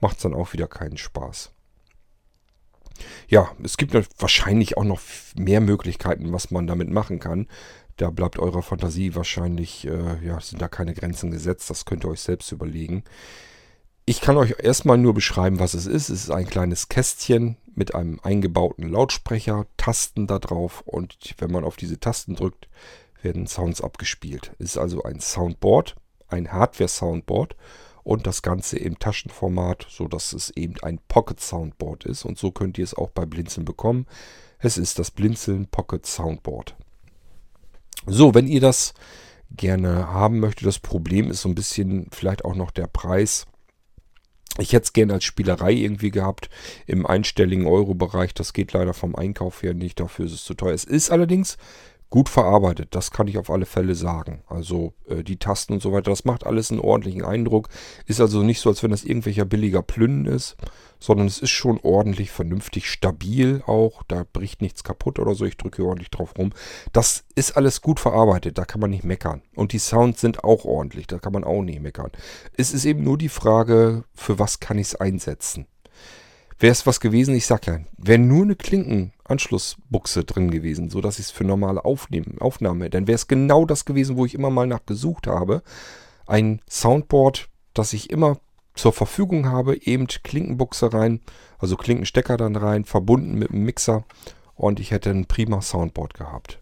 macht 0.00 0.16
es 0.16 0.22
dann 0.24 0.34
auch 0.34 0.52
wieder 0.52 0.66
keinen 0.66 0.98
Spaß. 0.98 1.52
Ja, 3.28 3.50
es 3.62 3.76
gibt 3.76 3.94
wahrscheinlich 4.18 4.76
auch 4.76 4.84
noch 4.84 5.00
mehr 5.36 5.60
Möglichkeiten, 5.60 6.32
was 6.32 6.50
man 6.50 6.66
damit 6.66 6.90
machen 6.90 7.18
kann. 7.18 7.48
Da 7.96 8.10
bleibt 8.10 8.38
eurer 8.38 8.62
Fantasie 8.62 9.14
wahrscheinlich, 9.14 9.86
äh, 9.86 10.24
ja, 10.24 10.40
sind 10.40 10.60
da 10.60 10.68
keine 10.68 10.94
Grenzen 10.94 11.30
gesetzt. 11.30 11.70
Das 11.70 11.84
könnt 11.84 12.04
ihr 12.04 12.10
euch 12.10 12.20
selbst 12.20 12.50
überlegen. 12.52 13.04
Ich 14.06 14.20
kann 14.20 14.36
euch 14.36 14.56
erstmal 14.58 14.98
nur 14.98 15.14
beschreiben, 15.14 15.60
was 15.60 15.74
es 15.74 15.86
ist. 15.86 16.10
Es 16.10 16.24
ist 16.24 16.30
ein 16.30 16.46
kleines 16.46 16.88
Kästchen 16.88 17.56
mit 17.74 17.94
einem 17.94 18.20
eingebauten 18.22 18.88
Lautsprecher, 18.88 19.66
Tasten 19.76 20.26
da 20.26 20.38
drauf 20.38 20.82
und 20.84 21.16
wenn 21.38 21.50
man 21.50 21.64
auf 21.64 21.76
diese 21.76 21.98
Tasten 21.98 22.36
drückt, 22.36 22.68
werden 23.22 23.46
Sounds 23.46 23.80
abgespielt. 23.80 24.52
Es 24.58 24.72
ist 24.72 24.78
also 24.78 25.02
ein 25.04 25.20
Soundboard, 25.20 25.96
ein 26.28 26.52
Hardware-Soundboard 26.52 27.56
und 28.04 28.26
das 28.26 28.42
Ganze 28.42 28.78
im 28.78 28.98
Taschenformat, 28.98 29.86
sodass 29.88 30.32
es 30.32 30.50
eben 30.50 30.74
ein 30.82 31.00
Pocket 31.08 31.40
Soundboard 31.40 32.04
ist 32.04 32.24
und 32.24 32.38
so 32.38 32.52
könnt 32.52 32.78
ihr 32.78 32.84
es 32.84 32.94
auch 32.94 33.10
bei 33.10 33.26
Blinzeln 33.26 33.64
bekommen. 33.64 34.06
Es 34.58 34.78
ist 34.78 34.98
das 34.98 35.10
Blinzeln 35.10 35.66
Pocket 35.66 36.06
Soundboard. 36.06 36.76
So, 38.06 38.34
wenn 38.34 38.46
ihr 38.46 38.60
das 38.60 38.94
gerne 39.50 40.08
haben 40.12 40.40
möchtet, 40.40 40.66
das 40.66 40.78
Problem 40.78 41.30
ist 41.30 41.42
so 41.42 41.48
ein 41.48 41.54
bisschen 41.54 42.08
vielleicht 42.12 42.44
auch 42.44 42.54
noch 42.54 42.70
der 42.70 42.86
Preis. 42.86 43.46
Ich 44.58 44.72
hätte 44.72 44.84
es 44.84 44.92
gerne 44.92 45.14
als 45.14 45.24
Spielerei 45.24 45.72
irgendwie 45.72 46.10
gehabt 46.10 46.48
im 46.86 47.06
einstelligen 47.06 47.66
Euro-Bereich. 47.66 48.34
Das 48.34 48.52
geht 48.52 48.72
leider 48.72 48.94
vom 48.94 49.16
Einkauf 49.16 49.62
her 49.62 49.74
nicht. 49.74 49.98
Dafür 49.98 50.26
ist 50.26 50.32
es 50.32 50.44
zu 50.44 50.54
teuer. 50.54 50.74
Es 50.74 50.84
ist 50.84 51.10
allerdings 51.10 51.56
gut 52.14 52.28
verarbeitet, 52.28 52.94
das 52.94 53.10
kann 53.10 53.26
ich 53.26 53.38
auf 53.38 53.50
alle 53.50 53.66
Fälle 53.66 53.96
sagen. 53.96 54.44
Also 54.46 54.94
äh, 55.08 55.24
die 55.24 55.36
Tasten 55.36 55.72
und 55.72 55.82
so 55.82 55.92
weiter, 55.92 56.12
das 56.12 56.24
macht 56.24 56.46
alles 56.46 56.70
einen 56.70 56.78
ordentlichen 56.78 57.24
Eindruck. 57.24 57.68
Ist 58.06 58.20
also 58.20 58.44
nicht 58.44 58.60
so, 58.60 58.70
als 58.70 58.84
wenn 58.84 58.92
das 58.92 59.02
irgendwelcher 59.02 59.44
billiger 59.44 59.82
Plünnen 59.82 60.24
ist, 60.24 60.56
sondern 61.00 61.26
es 61.26 61.40
ist 61.40 61.50
schon 61.50 61.80
ordentlich, 61.82 62.30
vernünftig, 62.30 62.88
stabil 62.88 63.64
auch. 63.66 64.04
Da 64.04 64.24
bricht 64.32 64.62
nichts 64.62 64.84
kaputt 64.84 65.18
oder 65.18 65.34
so. 65.34 65.44
Ich 65.44 65.56
drücke 65.56 65.84
ordentlich 65.84 66.10
drauf 66.10 66.34
rum. 66.38 66.52
Das 66.92 67.24
ist 67.34 67.56
alles 67.56 67.80
gut 67.80 67.98
verarbeitet, 67.98 68.58
da 68.58 68.64
kann 68.64 68.80
man 68.80 68.90
nicht 68.90 69.02
meckern. 69.02 69.42
Und 69.56 69.72
die 69.72 69.80
Sounds 69.80 70.20
sind 70.20 70.44
auch 70.44 70.64
ordentlich, 70.64 71.08
da 71.08 71.18
kann 71.18 71.32
man 71.32 71.42
auch 71.42 71.62
nicht 71.62 71.80
meckern. 71.80 72.12
Es 72.56 72.72
ist 72.72 72.84
eben 72.84 73.02
nur 73.02 73.18
die 73.18 73.28
Frage, 73.28 74.04
für 74.14 74.38
was 74.38 74.60
kann 74.60 74.78
ich 74.78 74.86
es 74.86 74.94
einsetzen. 74.94 75.66
Wäre 76.60 76.70
es 76.70 76.86
was 76.86 77.00
gewesen, 77.00 77.34
ich 77.34 77.46
sag 77.46 77.66
ja, 77.66 77.80
wäre 77.98 78.20
nur 78.20 78.44
eine 78.44 78.54
Klinkenanschlussbuchse 79.24 80.24
drin 80.24 80.50
gewesen, 80.50 80.90
sodass 80.90 81.18
ich 81.18 81.26
es 81.26 81.30
für 81.30 81.44
normale 81.44 81.84
Aufnehmen, 81.84 82.38
Aufnahme, 82.40 82.90
dann 82.90 83.06
wäre 83.06 83.16
es 83.16 83.26
genau 83.26 83.64
das 83.64 83.84
gewesen, 83.84 84.16
wo 84.16 84.26
ich 84.26 84.34
immer 84.34 84.50
mal 84.50 84.66
nachgesucht 84.66 85.26
habe. 85.26 85.62
Ein 86.26 86.60
Soundboard, 86.68 87.48
das 87.72 87.92
ich 87.92 88.10
immer 88.10 88.38
zur 88.74 88.92
Verfügung 88.92 89.48
habe, 89.48 89.76
eben 89.76 90.06
Klinkenbuchse 90.06 90.92
rein, 90.92 91.20
also 91.58 91.76
Klinkenstecker 91.76 92.36
dann 92.36 92.56
rein, 92.56 92.84
verbunden 92.84 93.38
mit 93.38 93.50
einem 93.50 93.64
Mixer 93.64 94.04
und 94.54 94.80
ich 94.80 94.90
hätte 94.90 95.10
ein 95.10 95.26
prima 95.26 95.60
Soundboard 95.60 96.14
gehabt. 96.14 96.60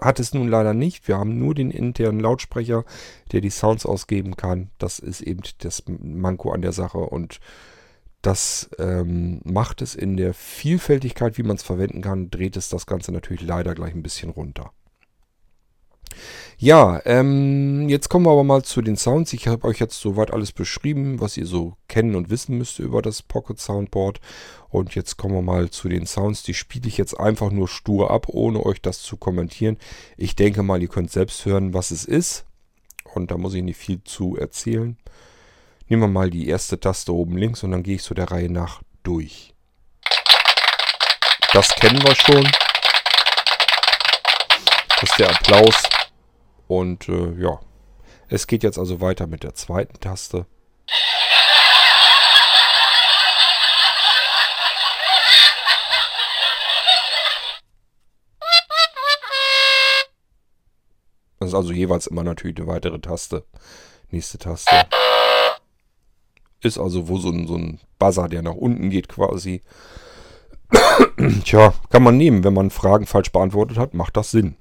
Hat 0.00 0.20
es 0.20 0.32
nun 0.32 0.46
leider 0.46 0.74
nicht. 0.74 1.08
Wir 1.08 1.18
haben 1.18 1.38
nur 1.38 1.56
den 1.56 1.72
internen 1.72 2.20
Lautsprecher, 2.20 2.84
der 3.32 3.40
die 3.40 3.50
Sounds 3.50 3.84
ausgeben 3.84 4.36
kann. 4.36 4.70
Das 4.78 5.00
ist 5.00 5.20
eben 5.20 5.42
das 5.58 5.82
Manko 5.88 6.52
an 6.52 6.62
der 6.62 6.70
Sache 6.70 6.98
und 6.98 7.40
das 8.28 8.68
ähm, 8.78 9.40
macht 9.44 9.80
es 9.80 9.94
in 9.94 10.18
der 10.18 10.34
Vielfältigkeit, 10.34 11.38
wie 11.38 11.42
man 11.42 11.56
es 11.56 11.62
verwenden 11.62 12.02
kann, 12.02 12.30
dreht 12.30 12.58
es 12.58 12.68
das 12.68 12.84
Ganze 12.84 13.10
natürlich 13.10 13.40
leider 13.40 13.74
gleich 13.74 13.94
ein 13.94 14.02
bisschen 14.02 14.28
runter. 14.28 14.70
Ja, 16.58 17.00
ähm, 17.06 17.88
jetzt 17.88 18.10
kommen 18.10 18.26
wir 18.26 18.32
aber 18.32 18.44
mal 18.44 18.62
zu 18.64 18.82
den 18.82 18.98
Sounds. 18.98 19.32
Ich 19.32 19.48
habe 19.48 19.66
euch 19.66 19.78
jetzt 19.78 19.98
soweit 19.98 20.30
alles 20.30 20.52
beschrieben, 20.52 21.20
was 21.20 21.38
ihr 21.38 21.46
so 21.46 21.76
kennen 21.88 22.16
und 22.16 22.28
wissen 22.28 22.58
müsst 22.58 22.80
über 22.80 23.00
das 23.00 23.22
Pocket 23.22 23.58
Soundboard. 23.58 24.20
Und 24.68 24.94
jetzt 24.94 25.16
kommen 25.16 25.34
wir 25.34 25.42
mal 25.42 25.70
zu 25.70 25.88
den 25.88 26.04
Sounds. 26.04 26.42
Die 26.42 26.52
spiele 26.52 26.86
ich 26.86 26.98
jetzt 26.98 27.18
einfach 27.18 27.50
nur 27.50 27.66
stur 27.66 28.10
ab, 28.10 28.28
ohne 28.28 28.66
euch 28.66 28.82
das 28.82 29.00
zu 29.00 29.16
kommentieren. 29.16 29.78
Ich 30.18 30.36
denke 30.36 30.62
mal, 30.62 30.82
ihr 30.82 30.88
könnt 30.88 31.10
selbst 31.10 31.46
hören, 31.46 31.72
was 31.72 31.90
es 31.92 32.04
ist. 32.04 32.44
Und 33.14 33.30
da 33.30 33.38
muss 33.38 33.54
ich 33.54 33.62
nicht 33.62 33.78
viel 33.78 34.04
zu 34.04 34.36
erzählen. 34.36 34.98
Nehmen 35.90 36.02
wir 36.02 36.08
mal 36.08 36.28
die 36.28 36.48
erste 36.48 36.78
Taste 36.78 37.14
oben 37.14 37.38
links 37.38 37.62
und 37.62 37.70
dann 37.70 37.82
gehe 37.82 37.94
ich 37.94 38.02
so 38.02 38.14
der 38.14 38.30
Reihe 38.30 38.50
nach 38.52 38.82
durch. 39.02 39.54
Das 41.54 41.74
kennen 41.76 42.02
wir 42.02 42.14
schon. 42.14 42.46
Das 44.88 45.02
ist 45.02 45.18
der 45.18 45.30
Applaus. 45.30 45.82
Und 46.66 47.08
äh, 47.08 47.32
ja, 47.40 47.58
es 48.28 48.46
geht 48.46 48.62
jetzt 48.62 48.78
also 48.78 49.00
weiter 49.00 49.26
mit 49.26 49.42
der 49.44 49.54
zweiten 49.54 49.98
Taste. 49.98 50.44
Das 61.40 61.48
ist 61.48 61.54
also 61.54 61.72
jeweils 61.72 62.08
immer 62.08 62.24
natürlich 62.24 62.58
eine 62.58 62.66
weitere 62.66 62.98
Taste. 62.98 63.46
Nächste 64.10 64.36
Taste. 64.36 64.86
Ist 66.60 66.78
also 66.78 67.08
wo 67.08 67.18
so 67.18 67.30
ein, 67.30 67.46
so 67.46 67.54
ein 67.54 67.80
Buzzer, 67.98 68.28
der 68.28 68.42
nach 68.42 68.54
unten 68.54 68.90
geht 68.90 69.08
quasi. 69.08 69.62
Tja, 71.44 71.72
kann 71.90 72.02
man 72.02 72.16
nehmen. 72.16 72.44
Wenn 72.44 72.54
man 72.54 72.70
Fragen 72.70 73.06
falsch 73.06 73.30
beantwortet 73.30 73.78
hat, 73.78 73.94
macht 73.94 74.16
das 74.16 74.30
Sinn. 74.30 74.56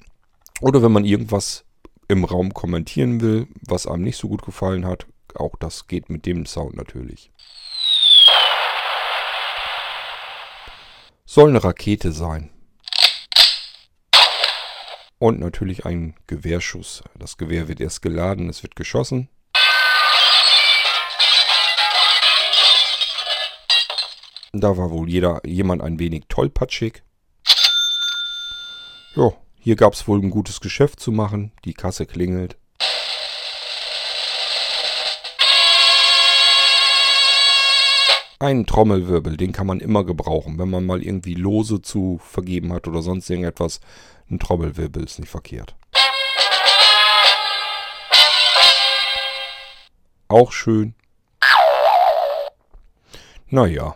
Oder 0.61 0.81
wenn 0.81 0.91
man 0.91 1.05
irgendwas 1.05 1.65
im 2.07 2.23
Raum 2.23 2.53
kommentieren 2.53 3.21
will, 3.21 3.47
was 3.67 3.87
einem 3.87 4.03
nicht 4.03 4.17
so 4.17 4.27
gut 4.27 4.43
gefallen 4.43 4.85
hat, 4.85 5.07
auch 5.35 5.55
das 5.59 5.87
geht 5.87 6.09
mit 6.09 6.25
dem 6.25 6.45
Sound 6.45 6.75
natürlich. 6.75 7.31
Soll 11.25 11.49
eine 11.49 11.63
Rakete 11.63 12.11
sein. 12.11 12.49
Und 15.19 15.39
natürlich 15.39 15.85
ein 15.85 16.15
Gewehrschuss. 16.27 17.03
Das 17.17 17.37
Gewehr 17.37 17.67
wird 17.67 17.81
erst 17.81 18.01
geladen, 18.01 18.49
es 18.49 18.61
wird 18.61 18.75
geschossen. 18.75 19.29
Da 24.59 24.75
war 24.75 24.89
wohl 24.89 25.07
jeder, 25.07 25.41
jemand 25.45 25.83
ein 25.83 25.99
wenig 25.99 26.23
tollpatschig. 26.29 27.03
Ja, 29.15 29.31
hier 29.59 29.75
gab 29.75 29.93
es 29.93 30.07
wohl 30.07 30.19
ein 30.19 30.31
gutes 30.31 30.61
Geschäft 30.61 30.99
zu 30.99 31.11
machen. 31.11 31.51
Die 31.63 31.75
Kasse 31.75 32.07
klingelt. 32.07 32.57
Einen 38.39 38.65
Trommelwirbel, 38.65 39.37
den 39.37 39.51
kann 39.51 39.67
man 39.67 39.79
immer 39.79 40.03
gebrauchen, 40.03 40.57
wenn 40.57 40.69
man 40.69 40.85
mal 40.85 41.03
irgendwie 41.03 41.35
Lose 41.35 41.81
zu 41.81 42.19
vergeben 42.23 42.73
hat 42.73 42.87
oder 42.87 43.01
sonst 43.03 43.29
irgendetwas. 43.29 43.79
Ein 44.29 44.39
Trommelwirbel 44.39 45.03
ist 45.03 45.19
nicht 45.19 45.29
verkehrt. 45.29 45.75
Auch 50.27 50.51
schön. 50.51 50.95
Naja. 53.49 53.95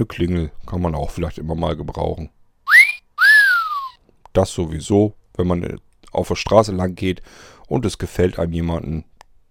Eine 0.00 0.06
Klingel 0.06 0.50
kann 0.64 0.80
man 0.80 0.94
auch 0.94 1.10
vielleicht 1.10 1.36
immer 1.36 1.54
mal 1.54 1.76
gebrauchen. 1.76 2.30
Das 4.32 4.50
sowieso, 4.50 5.12
wenn 5.34 5.46
man 5.46 5.62
äh, 5.62 5.76
auf 6.10 6.28
der 6.28 6.36
Straße 6.36 6.72
lang 6.72 6.94
geht 6.94 7.20
und 7.66 7.84
es 7.84 7.98
gefällt 7.98 8.38
einem 8.38 8.54
jemanden. 8.54 9.04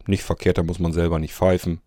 Nicht 0.07 0.23
verkehrt, 0.23 0.57
da 0.57 0.63
muss 0.63 0.79
man 0.79 0.91
selber 0.91 1.19
nicht 1.19 1.35
pfeifen. 1.35 1.81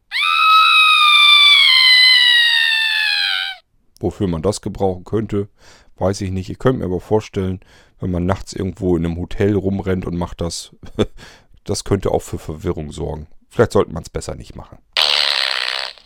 Wofür 3.98 4.28
man 4.28 4.42
das 4.42 4.60
gebrauchen 4.60 5.02
könnte, 5.02 5.48
weiß 5.96 6.20
ich 6.20 6.30
nicht. 6.30 6.48
Ich 6.48 6.60
könnte 6.60 6.78
mir 6.78 6.84
aber 6.84 7.00
vorstellen, 7.00 7.58
wenn 7.98 8.12
man 8.12 8.26
nachts 8.26 8.52
irgendwo 8.52 8.96
in 8.96 9.04
einem 9.04 9.16
Hotel 9.16 9.56
rumrennt 9.56 10.06
und 10.06 10.16
macht 10.16 10.40
das, 10.40 10.70
das 11.64 11.82
könnte 11.82 12.12
auch 12.12 12.22
für 12.22 12.38
Verwirrung 12.38 12.92
sorgen. 12.92 13.26
Vielleicht 13.48 13.72
sollte 13.72 13.92
man 13.92 14.04
es 14.04 14.10
besser 14.10 14.36
nicht 14.36 14.54
machen. 14.54 14.78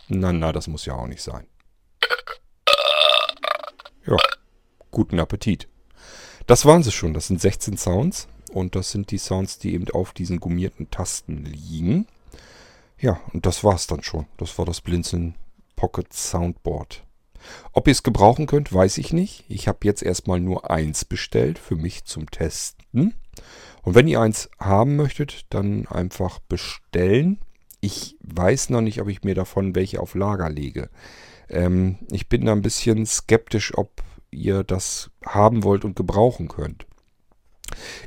Na, 0.08 0.32
na, 0.32 0.52
das 0.52 0.68
muss 0.68 0.86
ja 0.86 0.94
auch 0.94 1.06
nicht 1.06 1.20
sein. 1.20 1.46
Ja, 4.06 4.16
guten 4.92 5.18
Appetit. 5.18 5.68
Das 6.46 6.64
waren 6.64 6.84
sie 6.84 6.92
schon. 6.92 7.12
Das 7.12 7.26
sind 7.26 7.40
16 7.40 7.76
Sounds. 7.76 8.28
Und 8.52 8.76
das 8.76 8.92
sind 8.92 9.10
die 9.10 9.18
Sounds, 9.18 9.58
die 9.58 9.74
eben 9.74 9.90
auf 9.90 10.12
diesen 10.12 10.38
gummierten 10.38 10.90
Tasten 10.92 11.44
liegen. 11.44 12.06
Ja, 12.98 13.20
und 13.32 13.46
das 13.46 13.64
war's 13.64 13.88
dann 13.88 14.04
schon. 14.04 14.26
Das 14.36 14.58
war 14.58 14.64
das 14.64 14.80
Blinzeln 14.80 15.34
Pocket 15.74 16.12
Soundboard. 16.12 17.04
Ob 17.72 17.88
ihr 17.88 17.92
es 17.92 18.04
gebrauchen 18.04 18.46
könnt, 18.46 18.72
weiß 18.72 18.98
ich 18.98 19.12
nicht. 19.12 19.44
Ich 19.48 19.66
habe 19.66 19.78
jetzt 19.82 20.02
erstmal 20.02 20.38
nur 20.38 20.70
eins 20.70 21.04
bestellt 21.04 21.58
für 21.58 21.76
mich 21.76 22.04
zum 22.04 22.30
Testen. 22.30 23.14
Und 23.82 23.94
wenn 23.94 24.08
ihr 24.08 24.20
eins 24.20 24.48
haben 24.58 24.94
möchtet, 24.94 25.46
dann 25.50 25.86
einfach 25.88 26.38
bestellen. 26.38 27.40
Ich 27.80 28.16
weiß 28.20 28.70
noch 28.70 28.80
nicht, 28.80 29.00
ob 29.00 29.08
ich 29.08 29.24
mir 29.24 29.34
davon 29.34 29.74
welche 29.74 30.00
auf 30.00 30.14
Lager 30.14 30.48
lege. 30.48 30.90
Ähm, 31.48 31.98
ich 32.10 32.28
bin 32.28 32.44
da 32.46 32.52
ein 32.52 32.62
bisschen 32.62 33.06
skeptisch, 33.06 33.76
ob 33.76 34.02
ihr 34.30 34.64
das 34.64 35.10
haben 35.24 35.64
wollt 35.64 35.84
und 35.84 35.96
gebrauchen 35.96 36.48
könnt. 36.48 36.86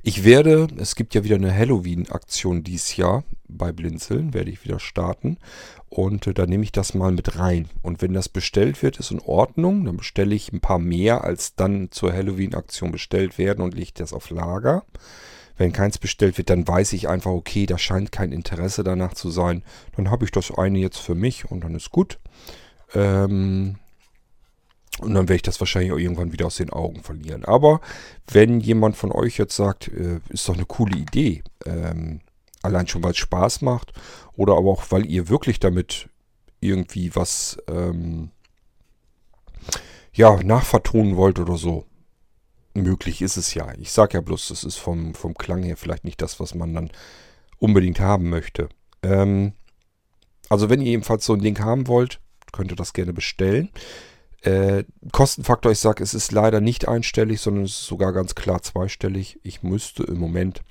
Ich 0.03 0.23
werde, 0.23 0.67
es 0.77 0.95
gibt 0.95 1.13
ja 1.13 1.23
wieder 1.23 1.35
eine 1.35 1.53
Halloween-Aktion 1.53 2.63
dieses 2.63 2.95
Jahr 2.95 3.23
bei 3.47 3.71
Blinzeln, 3.71 4.33
werde 4.33 4.51
ich 4.51 4.63
wieder 4.63 4.79
starten. 4.79 5.37
Und 5.89 6.27
äh, 6.27 6.33
da 6.33 6.45
nehme 6.45 6.63
ich 6.63 6.71
das 6.71 6.93
mal 6.93 7.11
mit 7.11 7.37
rein. 7.37 7.67
Und 7.81 8.01
wenn 8.01 8.13
das 8.13 8.29
bestellt 8.29 8.81
wird, 8.83 8.97
ist 8.97 9.11
in 9.11 9.19
Ordnung. 9.19 9.85
Dann 9.85 9.97
bestelle 9.97 10.35
ich 10.35 10.53
ein 10.53 10.61
paar 10.61 10.79
mehr, 10.79 11.23
als 11.23 11.55
dann 11.55 11.91
zur 11.91 12.13
Halloween-Aktion 12.13 12.91
bestellt 12.91 13.37
werden 13.37 13.61
und 13.61 13.73
lege 13.73 13.91
das 13.95 14.13
auf 14.13 14.29
Lager. 14.29 14.85
Wenn 15.57 15.73
keins 15.73 15.97
bestellt 15.97 16.37
wird, 16.37 16.49
dann 16.49 16.65
weiß 16.65 16.93
ich 16.93 17.09
einfach, 17.09 17.31
okay, 17.31 17.65
da 17.65 17.77
scheint 17.77 18.13
kein 18.13 18.31
Interesse 18.31 18.83
danach 18.83 19.13
zu 19.13 19.29
sein. 19.29 19.63
Dann 19.97 20.09
habe 20.09 20.23
ich 20.23 20.31
das 20.31 20.51
eine 20.57 20.79
jetzt 20.79 20.99
für 20.99 21.15
mich 21.15 21.51
und 21.51 21.63
dann 21.63 21.75
ist 21.75 21.91
gut. 21.91 22.17
Ähm, 22.93 23.75
und 24.99 25.13
dann 25.13 25.29
werde 25.29 25.35
ich 25.35 25.41
das 25.41 25.59
wahrscheinlich 25.59 25.93
auch 25.93 25.97
irgendwann 25.97 26.33
wieder 26.33 26.47
aus 26.47 26.57
den 26.57 26.71
Augen 26.71 27.03
verlieren. 27.03 27.45
Aber 27.45 27.79
wenn 28.27 28.59
jemand 28.59 28.97
von 28.97 29.11
euch 29.11 29.37
jetzt 29.37 29.55
sagt, 29.55 29.87
äh, 29.87 30.19
ist 30.29 30.47
doch 30.49 30.55
eine 30.55 30.65
coole 30.65 30.97
Idee, 30.97 31.43
ähm, 31.65 32.19
allein 32.61 32.87
schon 32.87 33.03
weil 33.03 33.11
es 33.11 33.17
Spaß 33.17 33.61
macht 33.61 33.93
oder 34.35 34.57
aber 34.57 34.69
auch 34.69 34.85
weil 34.89 35.05
ihr 35.05 35.29
wirklich 35.29 35.59
damit 35.59 36.09
irgendwie 36.59 37.15
was 37.15 37.57
ähm, 37.69 38.31
ja, 40.13 40.35
nachvertonen 40.43 41.15
wollt 41.15 41.39
oder 41.39 41.57
so. 41.57 41.85
Möglich 42.73 43.21
ist 43.21 43.37
es 43.37 43.53
ja. 43.53 43.73
Ich 43.79 43.91
sage 43.91 44.15
ja 44.15 44.21
bloß, 44.21 44.49
das 44.49 44.63
ist 44.63 44.77
vom, 44.77 45.13
vom 45.15 45.33
Klang 45.33 45.63
her 45.63 45.77
vielleicht 45.77 46.03
nicht 46.03 46.21
das, 46.21 46.39
was 46.39 46.55
man 46.55 46.73
dann 46.73 46.91
unbedingt 47.57 47.99
haben 47.99 48.29
möchte. 48.29 48.67
Ähm, 49.01 49.53
also 50.49 50.69
wenn 50.69 50.81
ihr 50.81 50.91
ebenfalls 50.91 51.25
so 51.25 51.33
ein 51.33 51.41
Ding 51.41 51.59
haben 51.59 51.87
wollt, 51.87 52.19
könnt 52.51 52.71
ihr 52.71 52.75
das 52.75 52.93
gerne 52.93 53.13
bestellen. 53.13 53.69
Äh, 54.41 54.85
Kostenfaktor, 55.11 55.71
ich 55.71 55.79
sage, 55.79 56.03
es 56.03 56.13
ist 56.13 56.31
leider 56.31 56.61
nicht 56.61 56.87
einstellig, 56.87 57.41
sondern 57.41 57.65
es 57.65 57.71
ist 57.71 57.87
sogar 57.87 58.13
ganz 58.13 58.35
klar 58.35 58.61
zweistellig. 58.61 59.39
Ich 59.43 59.63
müsste 59.63 60.03
im 60.03 60.17
Moment 60.17 60.61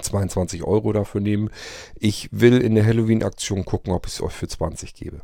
22 0.00 0.62
Euro 0.62 0.92
dafür 0.92 1.20
nehmen. 1.20 1.50
Ich 1.96 2.28
will 2.30 2.60
in 2.60 2.74
der 2.74 2.86
Halloween-Aktion 2.86 3.64
gucken, 3.64 3.92
ob 3.92 4.06
ich 4.06 4.14
es 4.14 4.22
euch 4.22 4.32
für 4.32 4.48
20 4.48 4.94
gebe. 4.94 5.20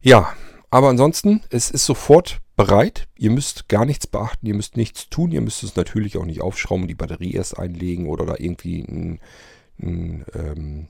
Ja, 0.00 0.32
aber 0.70 0.88
ansonsten, 0.88 1.42
es 1.50 1.70
ist 1.70 1.84
sofort 1.84 2.40
bereit. 2.56 3.08
Ihr 3.16 3.30
müsst 3.30 3.68
gar 3.68 3.84
nichts 3.84 4.06
beachten, 4.06 4.46
ihr 4.46 4.54
müsst 4.54 4.76
nichts 4.76 5.08
tun. 5.10 5.32
Ihr 5.32 5.42
müsst 5.42 5.62
es 5.62 5.76
natürlich 5.76 6.16
auch 6.16 6.24
nicht 6.24 6.40
aufschrauben 6.40 6.88
die 6.88 6.94
Batterie 6.94 7.32
erst 7.32 7.58
einlegen 7.58 8.08
oder 8.08 8.24
da 8.24 8.36
irgendwie 8.38 8.80
ein, 8.80 9.20
ein, 9.80 10.24
ähm, 10.34 10.88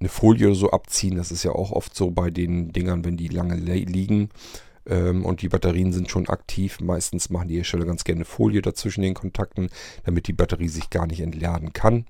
eine 0.00 0.08
Folie 0.08 0.46
oder 0.46 0.54
so 0.54 0.70
abziehen. 0.70 1.16
Das 1.16 1.30
ist 1.32 1.42
ja 1.42 1.52
auch 1.52 1.72
oft 1.72 1.94
so 1.94 2.10
bei 2.10 2.30
den 2.30 2.72
Dingern, 2.72 3.04
wenn 3.04 3.16
die 3.16 3.28
lange 3.28 3.56
liegen 3.56 4.30
ähm, 4.88 5.24
und 5.24 5.42
die 5.42 5.48
Batterien 5.48 5.92
sind 5.92 6.10
schon 6.10 6.28
aktiv. 6.28 6.80
Meistens 6.80 7.30
machen 7.30 7.48
die 7.48 7.56
Hersteller 7.56 7.84
ganz 7.84 8.04
gerne 8.04 8.24
Folie 8.24 8.62
dazwischen 8.62 9.02
den 9.02 9.14
Kontakten, 9.14 9.70
damit 10.04 10.26
die 10.28 10.32
Batterie 10.32 10.68
sich 10.68 10.90
gar 10.90 11.06
nicht 11.06 11.20
entladen 11.20 11.72
kann. 11.72 12.06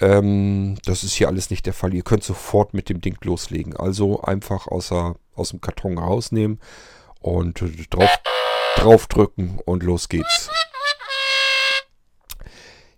Ähm, 0.00 0.76
das 0.84 1.04
ist 1.04 1.14
hier 1.14 1.28
alles 1.28 1.50
nicht 1.50 1.66
der 1.66 1.74
Fall. 1.74 1.94
Ihr 1.94 2.02
könnt 2.02 2.24
sofort 2.24 2.74
mit 2.74 2.88
dem 2.88 3.00
Ding 3.00 3.18
loslegen. 3.22 3.76
Also 3.76 4.22
einfach 4.22 4.66
außer, 4.66 5.16
aus 5.34 5.50
dem 5.50 5.60
Karton 5.60 5.98
rausnehmen 5.98 6.58
und 7.20 7.62
drauf, 7.90 8.10
draufdrücken 8.76 9.58
und 9.64 9.82
los 9.82 10.08
geht's. 10.08 10.48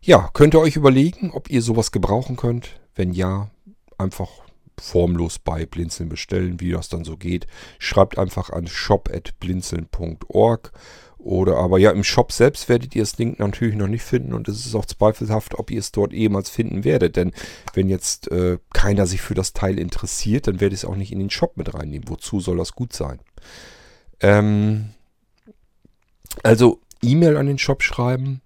Ja, 0.00 0.30
könnt 0.32 0.54
ihr 0.54 0.60
euch 0.60 0.76
überlegen, 0.76 1.30
ob 1.32 1.48
ihr 1.50 1.62
sowas 1.62 1.92
gebrauchen 1.92 2.36
könnt? 2.36 2.80
Wenn 2.94 3.12
ja, 3.12 3.50
einfach 4.02 4.28
formlos 4.78 5.38
bei 5.38 5.66
Blinzeln 5.66 6.08
bestellen, 6.08 6.60
wie 6.60 6.72
das 6.72 6.88
dann 6.88 7.04
so 7.04 7.16
geht. 7.16 7.46
Schreibt 7.78 8.18
einfach 8.18 8.50
an 8.50 8.66
shop.blinzeln.org 8.66 10.72
oder 11.18 11.58
aber 11.58 11.78
ja, 11.78 11.92
im 11.92 12.02
Shop 12.02 12.32
selbst 12.32 12.68
werdet 12.68 12.96
ihr 12.96 13.02
das 13.02 13.12
Ding 13.12 13.36
natürlich 13.38 13.76
noch 13.76 13.86
nicht 13.86 14.02
finden 14.02 14.32
und 14.32 14.48
es 14.48 14.66
ist 14.66 14.74
auch 14.74 14.86
zweifelhaft, 14.86 15.56
ob 15.56 15.70
ihr 15.70 15.78
es 15.78 15.92
dort 15.92 16.12
jemals 16.12 16.50
finden 16.50 16.82
werdet. 16.82 17.14
Denn 17.14 17.30
wenn 17.74 17.88
jetzt 17.88 18.28
äh, 18.32 18.58
keiner 18.72 19.06
sich 19.06 19.20
für 19.20 19.34
das 19.34 19.52
Teil 19.52 19.78
interessiert, 19.78 20.48
dann 20.48 20.60
werdet 20.60 20.72
ihr 20.72 20.78
es 20.78 20.84
auch 20.84 20.96
nicht 20.96 21.12
in 21.12 21.20
den 21.20 21.30
Shop 21.30 21.56
mit 21.56 21.74
reinnehmen. 21.74 22.08
Wozu 22.08 22.40
soll 22.40 22.56
das 22.56 22.72
gut 22.72 22.92
sein? 22.92 23.20
Ähm, 24.20 24.94
also 26.42 26.80
E-Mail 27.02 27.36
an 27.36 27.46
den 27.46 27.58
Shop 27.58 27.84
schreiben 27.84 28.40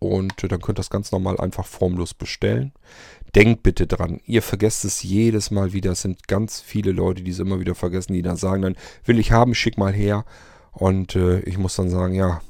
und 0.00 0.50
dann 0.50 0.60
könnt 0.60 0.78
ihr 0.78 0.80
das 0.80 0.90
ganz 0.90 1.12
normal 1.12 1.38
einfach 1.38 1.66
formlos 1.66 2.14
bestellen. 2.14 2.72
Denkt 3.34 3.62
bitte 3.62 3.86
dran, 3.86 4.20
ihr 4.24 4.42
vergesst 4.42 4.84
es 4.84 5.02
jedes 5.02 5.52
Mal 5.52 5.72
wieder. 5.72 5.92
Es 5.92 6.02
sind 6.02 6.26
ganz 6.26 6.60
viele 6.60 6.90
Leute, 6.90 7.22
die 7.22 7.30
es 7.30 7.38
immer 7.38 7.60
wieder 7.60 7.76
vergessen, 7.76 8.14
die 8.14 8.22
dann 8.22 8.36
sagen 8.36 8.62
dann, 8.62 8.76
will 9.04 9.20
ich 9.20 9.30
haben, 9.30 9.54
schick 9.54 9.78
mal 9.78 9.92
her. 9.92 10.24
Und 10.72 11.14
äh, 11.14 11.40
ich 11.40 11.58
muss 11.58 11.76
dann 11.76 11.90
sagen, 11.90 12.14
ja, 12.14 12.40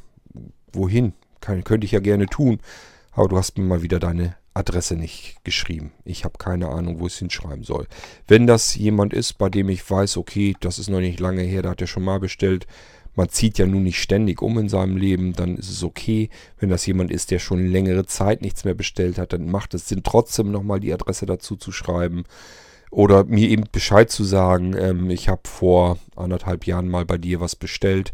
wohin? 0.73 1.13
Kann, 1.41 1.65
könnte 1.65 1.85
ich 1.85 1.93
ja 1.93 2.01
gerne 2.01 2.27
tun. 2.27 2.61
Aber 3.13 3.29
du 3.29 3.37
hast 3.37 3.59
mir 3.59 3.65
mal 3.65 3.83
wieder 3.83 3.99
deine 3.99 4.37
Adresse 4.55 4.95
nicht 4.95 5.45
geschrieben. 5.45 5.93
Ich 6.05 6.25
habe 6.25 6.39
keine 6.39 6.69
Ahnung, 6.69 7.01
wo 7.01 7.07
ich 7.07 7.15
es 7.15 7.19
hinschreiben 7.19 7.65
soll. 7.65 7.87
Wenn 8.29 8.47
das 8.47 8.75
jemand 8.77 9.13
ist, 9.13 9.35
bei 9.35 9.49
dem 9.49 9.69
ich 9.69 9.89
weiß, 9.89 10.17
okay, 10.17 10.55
das 10.61 10.79
ist 10.79 10.89
noch 10.89 11.01
nicht 11.01 11.21
lange 11.21 11.43
her, 11.43 11.63
da 11.63 11.71
hat 11.71 11.81
er 11.81 11.87
schon 11.87 12.05
mal 12.05 12.21
bestellt. 12.21 12.67
Man 13.15 13.29
zieht 13.29 13.59
ja 13.59 13.67
nun 13.67 13.83
nicht 13.83 14.01
ständig 14.01 14.41
um 14.43 14.59
in 14.59 14.69
seinem 14.69 14.97
Leben, 14.97 15.33
dann 15.33 15.57
ist 15.57 15.71
es 15.71 15.83
okay. 15.83 16.31
Wenn 16.59 16.71
das 16.71 16.87
jemand 16.87 17.11
ist, 17.11 17.31
der 17.31 17.39
schon 17.39 17.67
längere 17.67 18.07
Zeit 18.07 18.43
nichts 18.43 18.65
mehr 18.65 18.75
bestellt 18.75 19.19
hat, 19.19 19.33
dann 19.33 19.51
macht 19.51 19.75
es 19.75 19.89
Sinn, 19.89 20.03
trotzdem 20.05 20.51
nochmal 20.51 20.81
die 20.81 20.93
Adresse 20.93 21.27
dazu 21.27 21.57
zu 21.57 21.73
schreiben. 21.73 22.25
Oder 22.91 23.25
mir 23.25 23.49
eben 23.49 23.65
Bescheid 23.71 24.11
zu 24.11 24.25
sagen, 24.25 24.75
ähm, 24.77 25.11
ich 25.11 25.29
habe 25.29 25.43
vor 25.45 25.99
anderthalb 26.17 26.67
Jahren 26.67 26.89
mal 26.89 27.05
bei 27.05 27.19
dir 27.19 27.41
was 27.41 27.55
bestellt. 27.55 28.13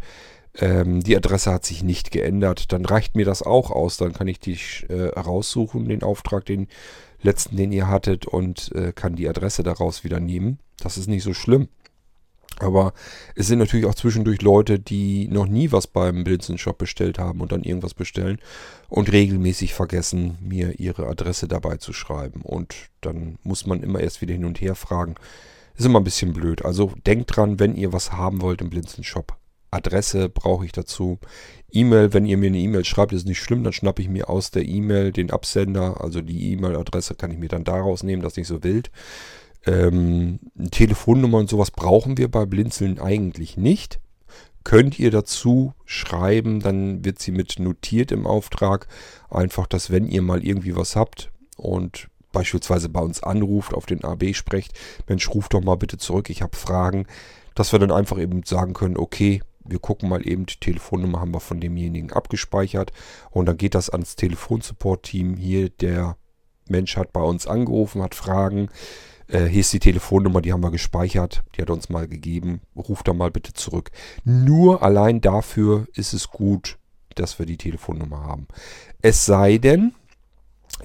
Ähm, 0.59 1.03
die 1.03 1.17
Adresse 1.17 1.53
hat 1.53 1.65
sich 1.65 1.83
nicht 1.83 2.11
geändert. 2.11 2.73
Dann 2.73 2.85
reicht 2.85 3.15
mir 3.17 3.25
das 3.25 3.43
auch 3.43 3.71
aus. 3.71 3.97
Dann 3.97 4.13
kann 4.13 4.29
ich 4.29 4.39
dich 4.39 4.87
äh, 4.89 5.09
raussuchen, 5.19 5.89
den 5.89 6.03
Auftrag, 6.03 6.45
den 6.45 6.69
letzten, 7.23 7.57
den 7.57 7.73
ihr 7.73 7.89
hattet, 7.89 8.27
und 8.27 8.71
äh, 8.75 8.93
kann 8.93 9.17
die 9.17 9.29
Adresse 9.29 9.63
daraus 9.63 10.05
wieder 10.05 10.21
nehmen. 10.21 10.59
Das 10.79 10.99
ist 10.99 11.09
nicht 11.09 11.23
so 11.23 11.33
schlimm. 11.33 11.69
Aber 12.61 12.93
es 13.35 13.47
sind 13.47 13.59
natürlich 13.59 13.87
auch 13.87 13.95
zwischendurch 13.95 14.43
Leute, 14.43 14.79
die 14.79 15.29
noch 15.29 15.47
nie 15.47 15.73
was 15.73 15.87
beim 15.87 16.25
Blinzeln-Shop 16.25 16.79
bestellt 16.79 17.19
haben 17.19 17.41
und 17.41 17.53
dann 17.53 17.63
irgendwas 17.63 17.95
bestellen 17.95 18.39
und 18.89 19.13
regelmäßig 19.13 19.75
vergessen, 19.75 20.39
mir 20.41 20.79
ihre 20.79 21.07
Adresse 21.07 21.49
dabei 21.49 21.77
zu 21.77 21.93
schreiben. 21.93 22.43
Und 22.43 22.75
dann 23.01 23.39
muss 23.43 23.67
man 23.67 23.83
immer 23.83 24.01
erst 24.01 24.21
wieder 24.21 24.35
hin 24.35 24.45
und 24.45 24.61
her 24.61 24.75
fragen. 24.75 25.17
Ist 25.77 25.85
immer 25.85 26.01
ein 26.01 26.05
bisschen 26.05 26.33
blöd. 26.33 26.65
Also 26.65 26.93
denkt 27.07 27.37
dran, 27.37 27.61
wenn 27.61 27.77
ihr 27.77 27.93
was 27.93 28.13
haben 28.13 28.41
wollt 28.41 28.63
im 28.63 28.71
Blinzeln-Shop. 28.71 29.37
Adresse 29.71 30.29
brauche 30.29 30.65
ich 30.65 30.73
dazu. 30.73 31.19
E-Mail, 31.71 32.13
wenn 32.15 32.27
ihr 32.27 32.37
mir 32.37 32.47
eine 32.47 32.59
E-Mail 32.59 32.85
schreibt, 32.85 33.13
ist 33.13 33.27
nicht 33.27 33.41
schlimm, 33.41 33.65
dann 33.65 33.73
schnappe 33.73 34.01
ich 34.01 34.09
mir 34.09 34.29
aus 34.29 34.51
der 34.51 34.67
E-Mail 34.67 35.13
den 35.13 35.31
Absender, 35.31 36.01
also 36.01 36.21
die 36.23 36.53
E-Mail-Adresse 36.53 37.15
kann 37.15 37.31
ich 37.31 37.39
mir 37.39 37.49
dann 37.49 37.65
daraus 37.65 38.03
nehmen, 38.03 38.23
das 38.23 38.33
ist 38.33 38.39
nicht 38.39 38.49
so 38.49 38.63
wild. 38.63 38.91
Ähm, 39.67 40.39
Telefonnummer 40.71 41.39
und 41.39 41.51
sowas 41.51 41.71
brauchen 41.71 42.17
wir 42.17 42.31
bei 42.31 42.47
Blinzeln 42.47 43.01
eigentlich 43.01 43.57
nicht. 43.57 44.01
Könnt 44.65 44.99
ihr 44.99 45.11
dazu 45.11 45.75
schreiben, 45.85 46.61
dann 46.61 47.05
wird 47.05 47.21
sie 47.21 47.31
mit 47.33 47.59
notiert 47.59 48.11
im 48.11 48.27
Auftrag. 48.27 48.89
Einfach, 49.31 49.67
dass 49.67 49.91
wenn 49.91 50.09
ihr 50.09 50.23
mal 50.23 50.45
irgendwie 50.45 50.75
was 50.77 50.97
habt 50.97 51.31
und 51.57 52.09
beispielsweise 52.33 52.89
bei 52.89 53.01
uns 53.01 53.23
anruft, 53.23 53.75
auf 53.75 53.87
den 53.87 54.05
AB 54.05 54.35
sprecht, 54.35 54.73
Mensch, 55.09 55.29
ruft 55.31 55.55
doch 55.55 55.63
mal 55.63 55.77
bitte 55.77 55.99
zurück, 55.99 56.31
ich 56.31 56.43
habe 56.43 56.57
Fragen, 56.57 57.07
dass 57.55 57.73
wir 57.73 57.79
dann 57.79 57.93
einfach 57.93 58.19
eben 58.19 58.43
sagen 58.45 58.75
können, 58.75 58.97
okay, 58.97 59.41
wir 59.65 59.79
gucken 59.79 60.09
mal 60.09 60.27
eben, 60.27 60.47
die 60.47 60.59
Telefonnummer 60.61 61.21
haben 61.21 61.33
wir 61.33 61.41
von 61.41 61.61
demjenigen 61.61 62.13
abgespeichert 62.13 62.93
und 63.31 63.47
dann 63.47 63.57
geht 63.57 63.75
das 63.75 63.91
ans 63.91 64.17
Telefonsupport-Team. 64.17 65.37
Hier, 65.37 65.71
der 65.71 66.17
Mensch 66.69 66.97
hat 66.97 67.13
bei 67.13 67.23
uns 67.23 67.47
angerufen, 67.47 68.03
hat 68.03 68.15
Fragen, 68.15 68.69
äh, 69.29 69.45
hier 69.47 69.61
ist 69.61 69.73
die 69.73 69.81
Telefonnummer, 69.81 70.41
die 70.41 70.53
haben 70.53 70.63
wir 70.63 70.71
gespeichert. 70.71 71.43
Die 71.57 71.63
hat 71.63 71.71
uns 71.71 71.89
mal 71.89 72.09
gegeben. 72.09 72.61
Ruft 72.77 73.09
da 73.09 73.13
mal 73.13 73.31
bitte 73.31 73.53
zurück. 73.53 73.91
Nur 74.25 74.83
allein 74.83 75.21
dafür 75.21 75.87
ist 75.95 76.13
es 76.13 76.29
gut, 76.29 76.79
dass 77.15 77.39
wir 77.39 77.47
die 77.47 77.57
Telefonnummer 77.57 78.25
haben. 78.25 78.47
Es 79.03 79.27
sei 79.27 79.59
denn, 79.59 79.95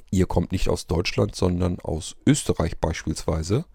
ihr 0.09 0.25
kommt 0.25 0.51
nicht 0.51 0.69
aus 0.69 0.87
Deutschland, 0.87 1.35
sondern 1.35 1.79
aus 1.79 2.15
Österreich 2.25 2.79
beispielsweise. 2.79 3.65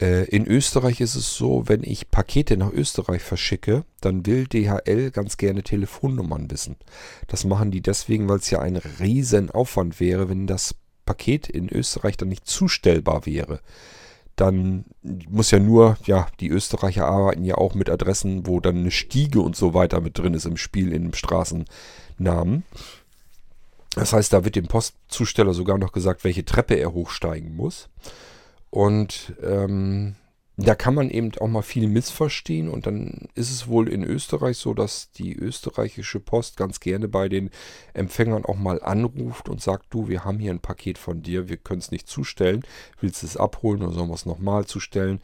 Äh, 0.00 0.24
in 0.24 0.46
Österreich 0.46 1.00
ist 1.00 1.14
es 1.14 1.36
so, 1.36 1.68
wenn 1.68 1.84
ich 1.84 2.10
Pakete 2.10 2.56
nach 2.56 2.72
Österreich 2.72 3.22
verschicke, 3.22 3.84
dann 4.00 4.26
will 4.26 4.46
DHL 4.46 5.10
ganz 5.12 5.36
gerne 5.36 5.62
Telefonnummern 5.62 6.50
wissen. 6.50 6.76
Das 7.28 7.44
machen 7.44 7.70
die 7.70 7.80
deswegen, 7.80 8.28
weil 8.28 8.38
es 8.38 8.50
ja 8.50 8.58
ein 8.58 8.76
riesen 8.76 9.50
Aufwand 9.50 10.00
wäre, 10.00 10.28
wenn 10.28 10.46
das 10.48 10.74
Paket 11.04 11.48
in 11.48 11.68
Österreich 11.68 12.16
dann 12.16 12.28
nicht 12.28 12.46
zustellbar 12.46 13.26
wäre, 13.26 13.60
dann 14.36 14.84
muss 15.02 15.50
ja 15.50 15.58
nur, 15.60 15.96
ja, 16.04 16.26
die 16.40 16.48
Österreicher 16.48 17.06
arbeiten 17.06 17.44
ja 17.44 17.56
auch 17.56 17.74
mit 17.74 17.88
Adressen, 17.88 18.46
wo 18.46 18.60
dann 18.60 18.78
eine 18.78 18.90
Stiege 18.90 19.40
und 19.40 19.54
so 19.54 19.74
weiter 19.74 20.00
mit 20.00 20.18
drin 20.18 20.34
ist 20.34 20.46
im 20.46 20.56
Spiel, 20.56 20.92
in 20.92 21.04
dem 21.04 21.14
Straßennamen. 21.14 22.64
Das 23.94 24.12
heißt, 24.12 24.32
da 24.32 24.44
wird 24.44 24.56
dem 24.56 24.66
Postzusteller 24.66 25.54
sogar 25.54 25.78
noch 25.78 25.92
gesagt, 25.92 26.24
welche 26.24 26.44
Treppe 26.44 26.74
er 26.74 26.92
hochsteigen 26.92 27.54
muss. 27.54 27.88
Und 28.70 29.34
ähm, 29.40 30.16
da 30.56 30.74
kann 30.76 30.94
man 30.94 31.10
eben 31.10 31.32
auch 31.40 31.48
mal 31.48 31.62
viel 31.62 31.88
missverstehen 31.88 32.68
und 32.68 32.86
dann 32.86 33.28
ist 33.34 33.50
es 33.50 33.66
wohl 33.66 33.88
in 33.88 34.04
Österreich 34.04 34.56
so, 34.58 34.72
dass 34.72 35.10
die 35.10 35.34
österreichische 35.34 36.20
Post 36.20 36.56
ganz 36.56 36.78
gerne 36.78 37.08
bei 37.08 37.28
den 37.28 37.50
Empfängern 37.92 38.44
auch 38.44 38.56
mal 38.56 38.80
anruft 38.80 39.48
und 39.48 39.60
sagt, 39.60 39.86
du, 39.90 40.08
wir 40.08 40.24
haben 40.24 40.38
hier 40.38 40.52
ein 40.52 40.60
Paket 40.60 40.98
von 40.98 41.22
dir, 41.22 41.48
wir 41.48 41.56
können 41.56 41.80
es 41.80 41.90
nicht 41.90 42.06
zustellen, 42.06 42.62
willst 43.00 43.22
du 43.22 43.26
es 43.26 43.36
abholen 43.36 43.82
oder 43.82 43.92
sollen 43.92 44.08
wir 44.08 44.14
es 44.14 44.26
nochmal 44.26 44.66
zustellen? 44.66 45.20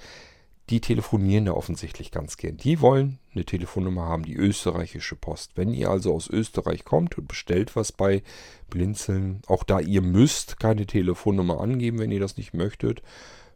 die 0.70 0.80
telefonieren 0.80 1.46
da 1.46 1.52
offensichtlich 1.52 2.12
ganz 2.12 2.36
gern. 2.36 2.56
Die 2.56 2.80
wollen 2.80 3.18
eine 3.34 3.44
Telefonnummer 3.44 4.02
haben, 4.02 4.24
die 4.24 4.36
österreichische 4.36 5.16
Post. 5.16 5.52
Wenn 5.56 5.74
ihr 5.74 5.90
also 5.90 6.14
aus 6.14 6.28
Österreich 6.28 6.84
kommt 6.84 7.18
und 7.18 7.26
bestellt 7.26 7.74
was 7.74 7.90
bei 7.90 8.22
Blinzeln, 8.68 9.42
auch 9.48 9.64
da 9.64 9.80
ihr 9.80 10.00
müsst 10.00 10.60
keine 10.60 10.86
Telefonnummer 10.86 11.60
angeben, 11.60 11.98
wenn 11.98 12.12
ihr 12.12 12.20
das 12.20 12.36
nicht 12.36 12.54
möchtet, 12.54 13.02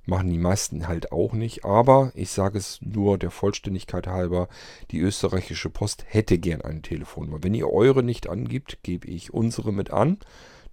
machen 0.06 0.30
die 0.30 0.38
meisten 0.38 0.88
halt 0.88 1.12
auch 1.12 1.32
nicht. 1.32 1.64
Aber 1.64 2.12
ich 2.14 2.30
sage 2.30 2.58
es 2.58 2.80
nur 2.82 3.18
der 3.18 3.30
Vollständigkeit 3.30 4.06
halber, 4.06 4.48
die 4.90 5.00
österreichische 5.00 5.70
Post 5.70 6.04
hätte 6.08 6.38
gern 6.38 6.60
eine 6.60 6.82
Telefonnummer. 6.82 7.42
Wenn 7.42 7.54
ihr 7.54 7.70
eure 7.70 8.02
nicht 8.02 8.28
angibt, 8.28 8.78
gebe 8.82 9.08
ich 9.08 9.32
unsere 9.32 9.72
mit 9.72 9.90
an 9.90 10.18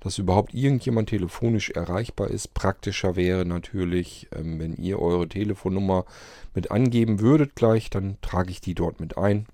dass 0.01 0.17
überhaupt 0.17 0.53
irgendjemand 0.53 1.09
telefonisch 1.09 1.69
erreichbar 1.69 2.29
ist. 2.29 2.53
Praktischer 2.53 3.15
wäre 3.15 3.45
natürlich, 3.45 4.27
ähm, 4.35 4.59
wenn 4.59 4.75
ihr 4.75 4.99
eure 4.99 5.29
Telefonnummer 5.29 6.05
mit 6.53 6.71
angeben 6.71 7.21
würdet 7.21 7.55
gleich, 7.55 7.89
dann 7.89 8.17
trage 8.21 8.49
ich 8.49 8.59
die 8.59 8.73
dort 8.73 8.99
mit 8.99 9.17
ein. 9.17 9.45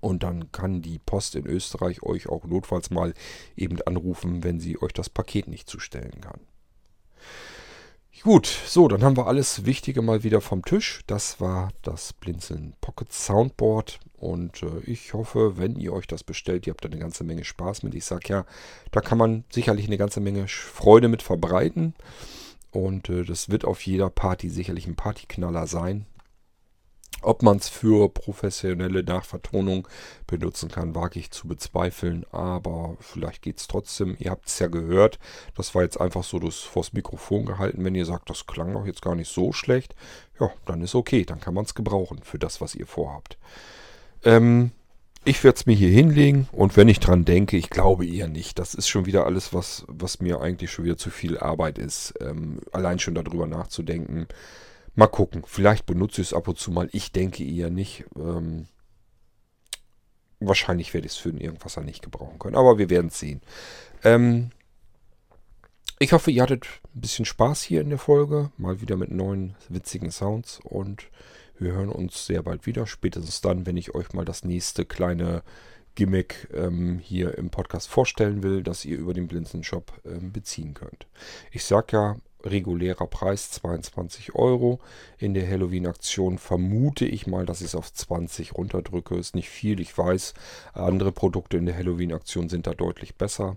Und 0.00 0.22
dann 0.22 0.52
kann 0.52 0.82
die 0.82 0.98
Post 0.98 1.34
in 1.34 1.46
Österreich 1.46 2.02
euch 2.02 2.28
auch 2.28 2.44
notfalls 2.44 2.90
mal 2.90 3.12
eben 3.56 3.80
anrufen, 3.82 4.44
wenn 4.44 4.60
sie 4.60 4.80
euch 4.80 4.92
das 4.92 5.10
Paket 5.10 5.48
nicht 5.48 5.68
zustellen 5.68 6.20
kann. 6.20 6.40
Gut, 8.22 8.46
so, 8.46 8.88
dann 8.88 9.02
haben 9.02 9.16
wir 9.16 9.26
alles 9.26 9.66
Wichtige 9.66 10.00
mal 10.00 10.22
wieder 10.22 10.40
vom 10.40 10.64
Tisch. 10.64 11.02
Das 11.06 11.40
war 11.40 11.70
das 11.82 12.12
Blinzeln 12.14 12.74
Pocket 12.80 13.12
Soundboard. 13.12 14.00
Und 14.16 14.62
äh, 14.62 14.80
ich 14.86 15.12
hoffe, 15.12 15.58
wenn 15.58 15.76
ihr 15.76 15.92
euch 15.92 16.06
das 16.06 16.24
bestellt, 16.24 16.66
ihr 16.66 16.72
habt 16.72 16.84
da 16.84 16.88
eine 16.88 16.98
ganze 16.98 17.24
Menge 17.24 17.44
Spaß 17.44 17.82
mit. 17.82 17.94
Ich 17.94 18.06
sage 18.06 18.28
ja, 18.28 18.46
da 18.92 19.00
kann 19.02 19.18
man 19.18 19.44
sicherlich 19.50 19.86
eine 19.86 19.98
ganze 19.98 20.20
Menge 20.20 20.48
Freude 20.48 21.08
mit 21.08 21.22
verbreiten. 21.22 21.94
Und 22.70 23.10
äh, 23.10 23.24
das 23.24 23.50
wird 23.50 23.66
auf 23.66 23.82
jeder 23.82 24.08
Party 24.08 24.48
sicherlich 24.48 24.86
ein 24.86 24.96
Partyknaller 24.96 25.66
sein. 25.66 26.06
Ob 27.24 27.42
man 27.42 27.56
es 27.56 27.68
für 27.68 28.08
professionelle 28.08 29.02
Nachvertonung 29.02 29.88
benutzen 30.26 30.70
kann, 30.70 30.94
wage 30.94 31.18
ich 31.18 31.30
zu 31.30 31.48
bezweifeln. 31.48 32.24
Aber 32.32 32.96
vielleicht 33.00 33.42
geht 33.42 33.58
es 33.58 33.66
trotzdem. 33.66 34.16
Ihr 34.18 34.30
habt 34.30 34.48
es 34.48 34.58
ja 34.58 34.68
gehört. 34.68 35.18
Das 35.56 35.74
war 35.74 35.82
jetzt 35.82 36.00
einfach 36.00 36.24
so 36.24 36.38
das 36.38 36.58
vors 36.58 36.92
Mikrofon 36.92 37.46
gehalten. 37.46 37.84
Wenn 37.84 37.94
ihr 37.94 38.06
sagt, 38.06 38.30
das 38.30 38.46
klang 38.46 38.72
doch 38.72 38.86
jetzt 38.86 39.02
gar 39.02 39.14
nicht 39.14 39.32
so 39.32 39.52
schlecht, 39.52 39.94
ja, 40.38 40.50
dann 40.66 40.82
ist 40.82 40.94
okay. 40.94 41.24
Dann 41.24 41.40
kann 41.40 41.54
man 41.54 41.64
es 41.64 41.74
gebrauchen 41.74 42.20
für 42.22 42.38
das, 42.38 42.60
was 42.60 42.74
ihr 42.74 42.86
vorhabt. 42.86 43.38
Ähm, 44.24 44.72
ich 45.26 45.42
werde 45.42 45.56
es 45.56 45.64
mir 45.64 45.74
hier 45.74 45.88
hinlegen 45.88 46.48
und 46.52 46.76
wenn 46.76 46.88
ich 46.88 47.00
dran 47.00 47.24
denke, 47.24 47.56
ich 47.56 47.70
glaube 47.70 48.06
eher 48.06 48.28
nicht. 48.28 48.58
Das 48.58 48.74
ist 48.74 48.88
schon 48.88 49.06
wieder 49.06 49.24
alles, 49.24 49.54
was, 49.54 49.84
was 49.88 50.20
mir 50.20 50.42
eigentlich 50.42 50.70
schon 50.70 50.84
wieder 50.84 50.98
zu 50.98 51.08
viel 51.08 51.38
Arbeit 51.38 51.78
ist. 51.78 52.12
Ähm, 52.20 52.60
allein 52.72 52.98
schon 52.98 53.14
darüber 53.14 53.46
nachzudenken. 53.46 54.26
Mal 54.94 55.08
gucken. 55.08 55.42
Vielleicht 55.46 55.86
benutze 55.86 56.20
ich 56.20 56.28
es 56.28 56.34
ab 56.34 56.48
und 56.48 56.58
zu 56.58 56.70
mal. 56.70 56.88
Ich 56.92 57.12
denke 57.12 57.44
eher 57.44 57.70
nicht. 57.70 58.04
Ähm, 58.16 58.66
wahrscheinlich 60.40 60.94
werde 60.94 61.06
ich 61.06 61.14
es 61.14 61.18
für 61.18 61.30
irgendwas 61.30 61.76
nicht 61.78 62.02
gebrauchen 62.02 62.38
können. 62.38 62.56
Aber 62.56 62.78
wir 62.78 62.90
werden 62.90 63.08
es 63.08 63.18
sehen. 63.18 63.40
Ähm, 64.04 64.50
ich 65.98 66.12
hoffe, 66.12 66.30
ihr 66.30 66.42
hattet 66.42 66.66
ein 66.94 67.00
bisschen 67.00 67.24
Spaß 67.24 67.62
hier 67.62 67.80
in 67.80 67.90
der 67.90 67.98
Folge. 67.98 68.50
Mal 68.56 68.80
wieder 68.80 68.96
mit 68.96 69.10
neuen 69.10 69.56
witzigen 69.68 70.10
Sounds. 70.10 70.60
Und 70.62 71.08
wir 71.58 71.72
hören 71.72 71.88
uns 71.88 72.26
sehr 72.26 72.42
bald 72.42 72.66
wieder. 72.66 72.86
Spätestens 72.86 73.40
dann, 73.40 73.66
wenn 73.66 73.76
ich 73.76 73.94
euch 73.94 74.12
mal 74.12 74.24
das 74.24 74.44
nächste 74.44 74.84
kleine 74.84 75.42
Gimmick 75.94 76.48
ähm, 76.52 76.98
hier 76.98 77.38
im 77.38 77.50
Podcast 77.50 77.88
vorstellen 77.88 78.42
will, 78.42 78.62
das 78.62 78.84
ihr 78.84 78.98
über 78.98 79.14
den 79.14 79.28
Blinzen 79.28 79.62
Shop 79.62 79.92
ähm, 80.04 80.32
beziehen 80.32 80.74
könnt. 80.74 81.06
Ich 81.52 81.64
sage 81.64 81.86
ja, 81.92 82.16
regulärer 82.44 83.06
Preis 83.06 83.50
22 83.50 84.34
Euro. 84.34 84.80
In 85.18 85.34
der 85.34 85.48
Halloween-Aktion 85.48 86.38
vermute 86.38 87.06
ich 87.06 87.26
mal, 87.26 87.46
dass 87.46 87.60
ich 87.60 87.68
es 87.68 87.74
auf 87.74 87.92
20 87.92 88.54
runterdrücke. 88.54 89.16
Ist 89.16 89.34
nicht 89.34 89.48
viel, 89.48 89.80
ich 89.80 89.96
weiß. 89.96 90.34
Andere 90.72 91.12
Produkte 91.12 91.56
in 91.56 91.66
der 91.66 91.76
Halloween-Aktion 91.76 92.48
sind 92.48 92.66
da 92.66 92.74
deutlich 92.74 93.16
besser. 93.16 93.56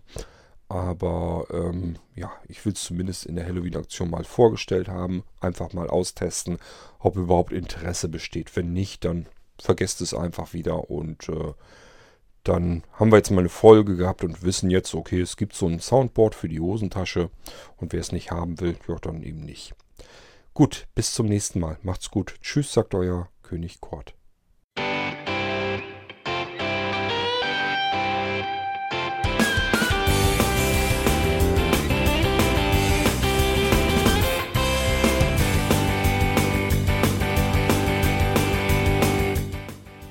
Aber 0.69 1.47
ähm, 1.51 1.95
ja, 2.15 2.31
ich 2.47 2.65
will 2.65 2.73
es 2.73 2.83
zumindest 2.83 3.25
in 3.25 3.35
der 3.35 3.45
Halloween-Aktion 3.45 4.09
mal 4.09 4.25
vorgestellt 4.25 4.89
haben. 4.89 5.23
Einfach 5.39 5.73
mal 5.73 5.89
austesten, 5.89 6.57
ob 6.99 7.15
überhaupt 7.15 7.53
Interesse 7.53 8.09
besteht. 8.09 8.55
Wenn 8.55 8.73
nicht, 8.73 9.05
dann 9.05 9.27
vergesst 9.59 10.01
es 10.01 10.13
einfach 10.13 10.53
wieder 10.53 10.89
und 10.89 11.29
äh, 11.29 11.53
dann 12.47 12.83
haben 12.93 13.11
wir 13.11 13.17
jetzt 13.17 13.31
mal 13.31 13.39
eine 13.39 13.49
Folge 13.49 13.97
gehabt 13.97 14.23
und 14.23 14.43
wissen 14.43 14.69
jetzt, 14.69 14.95
okay, 14.95 15.19
es 15.19 15.35
gibt 15.35 15.53
so 15.53 15.67
ein 15.67 15.79
Soundboard 15.79 16.33
für 16.33 16.47
die 16.47 16.59
Hosentasche 16.59 17.29
und 17.75 17.91
wer 17.91 17.99
es 17.99 18.11
nicht 18.11 18.31
haben 18.31 18.59
will, 18.61 18.77
ja, 18.87 18.95
dann 18.95 19.21
eben 19.21 19.41
nicht. 19.41 19.75
Gut, 20.53 20.87
bis 20.95 21.13
zum 21.13 21.27
nächsten 21.27 21.59
Mal. 21.59 21.77
Macht's 21.83 22.09
gut. 22.09 22.35
Tschüss, 22.41 22.71
sagt 22.73 22.95
euer 22.95 23.29
König 23.43 23.81
Kort. 23.81 24.13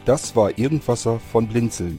Das 0.04 0.36
war 0.36 0.56
Irgendwasser 0.56 1.18
von 1.18 1.48
Blinzeln. 1.48 1.98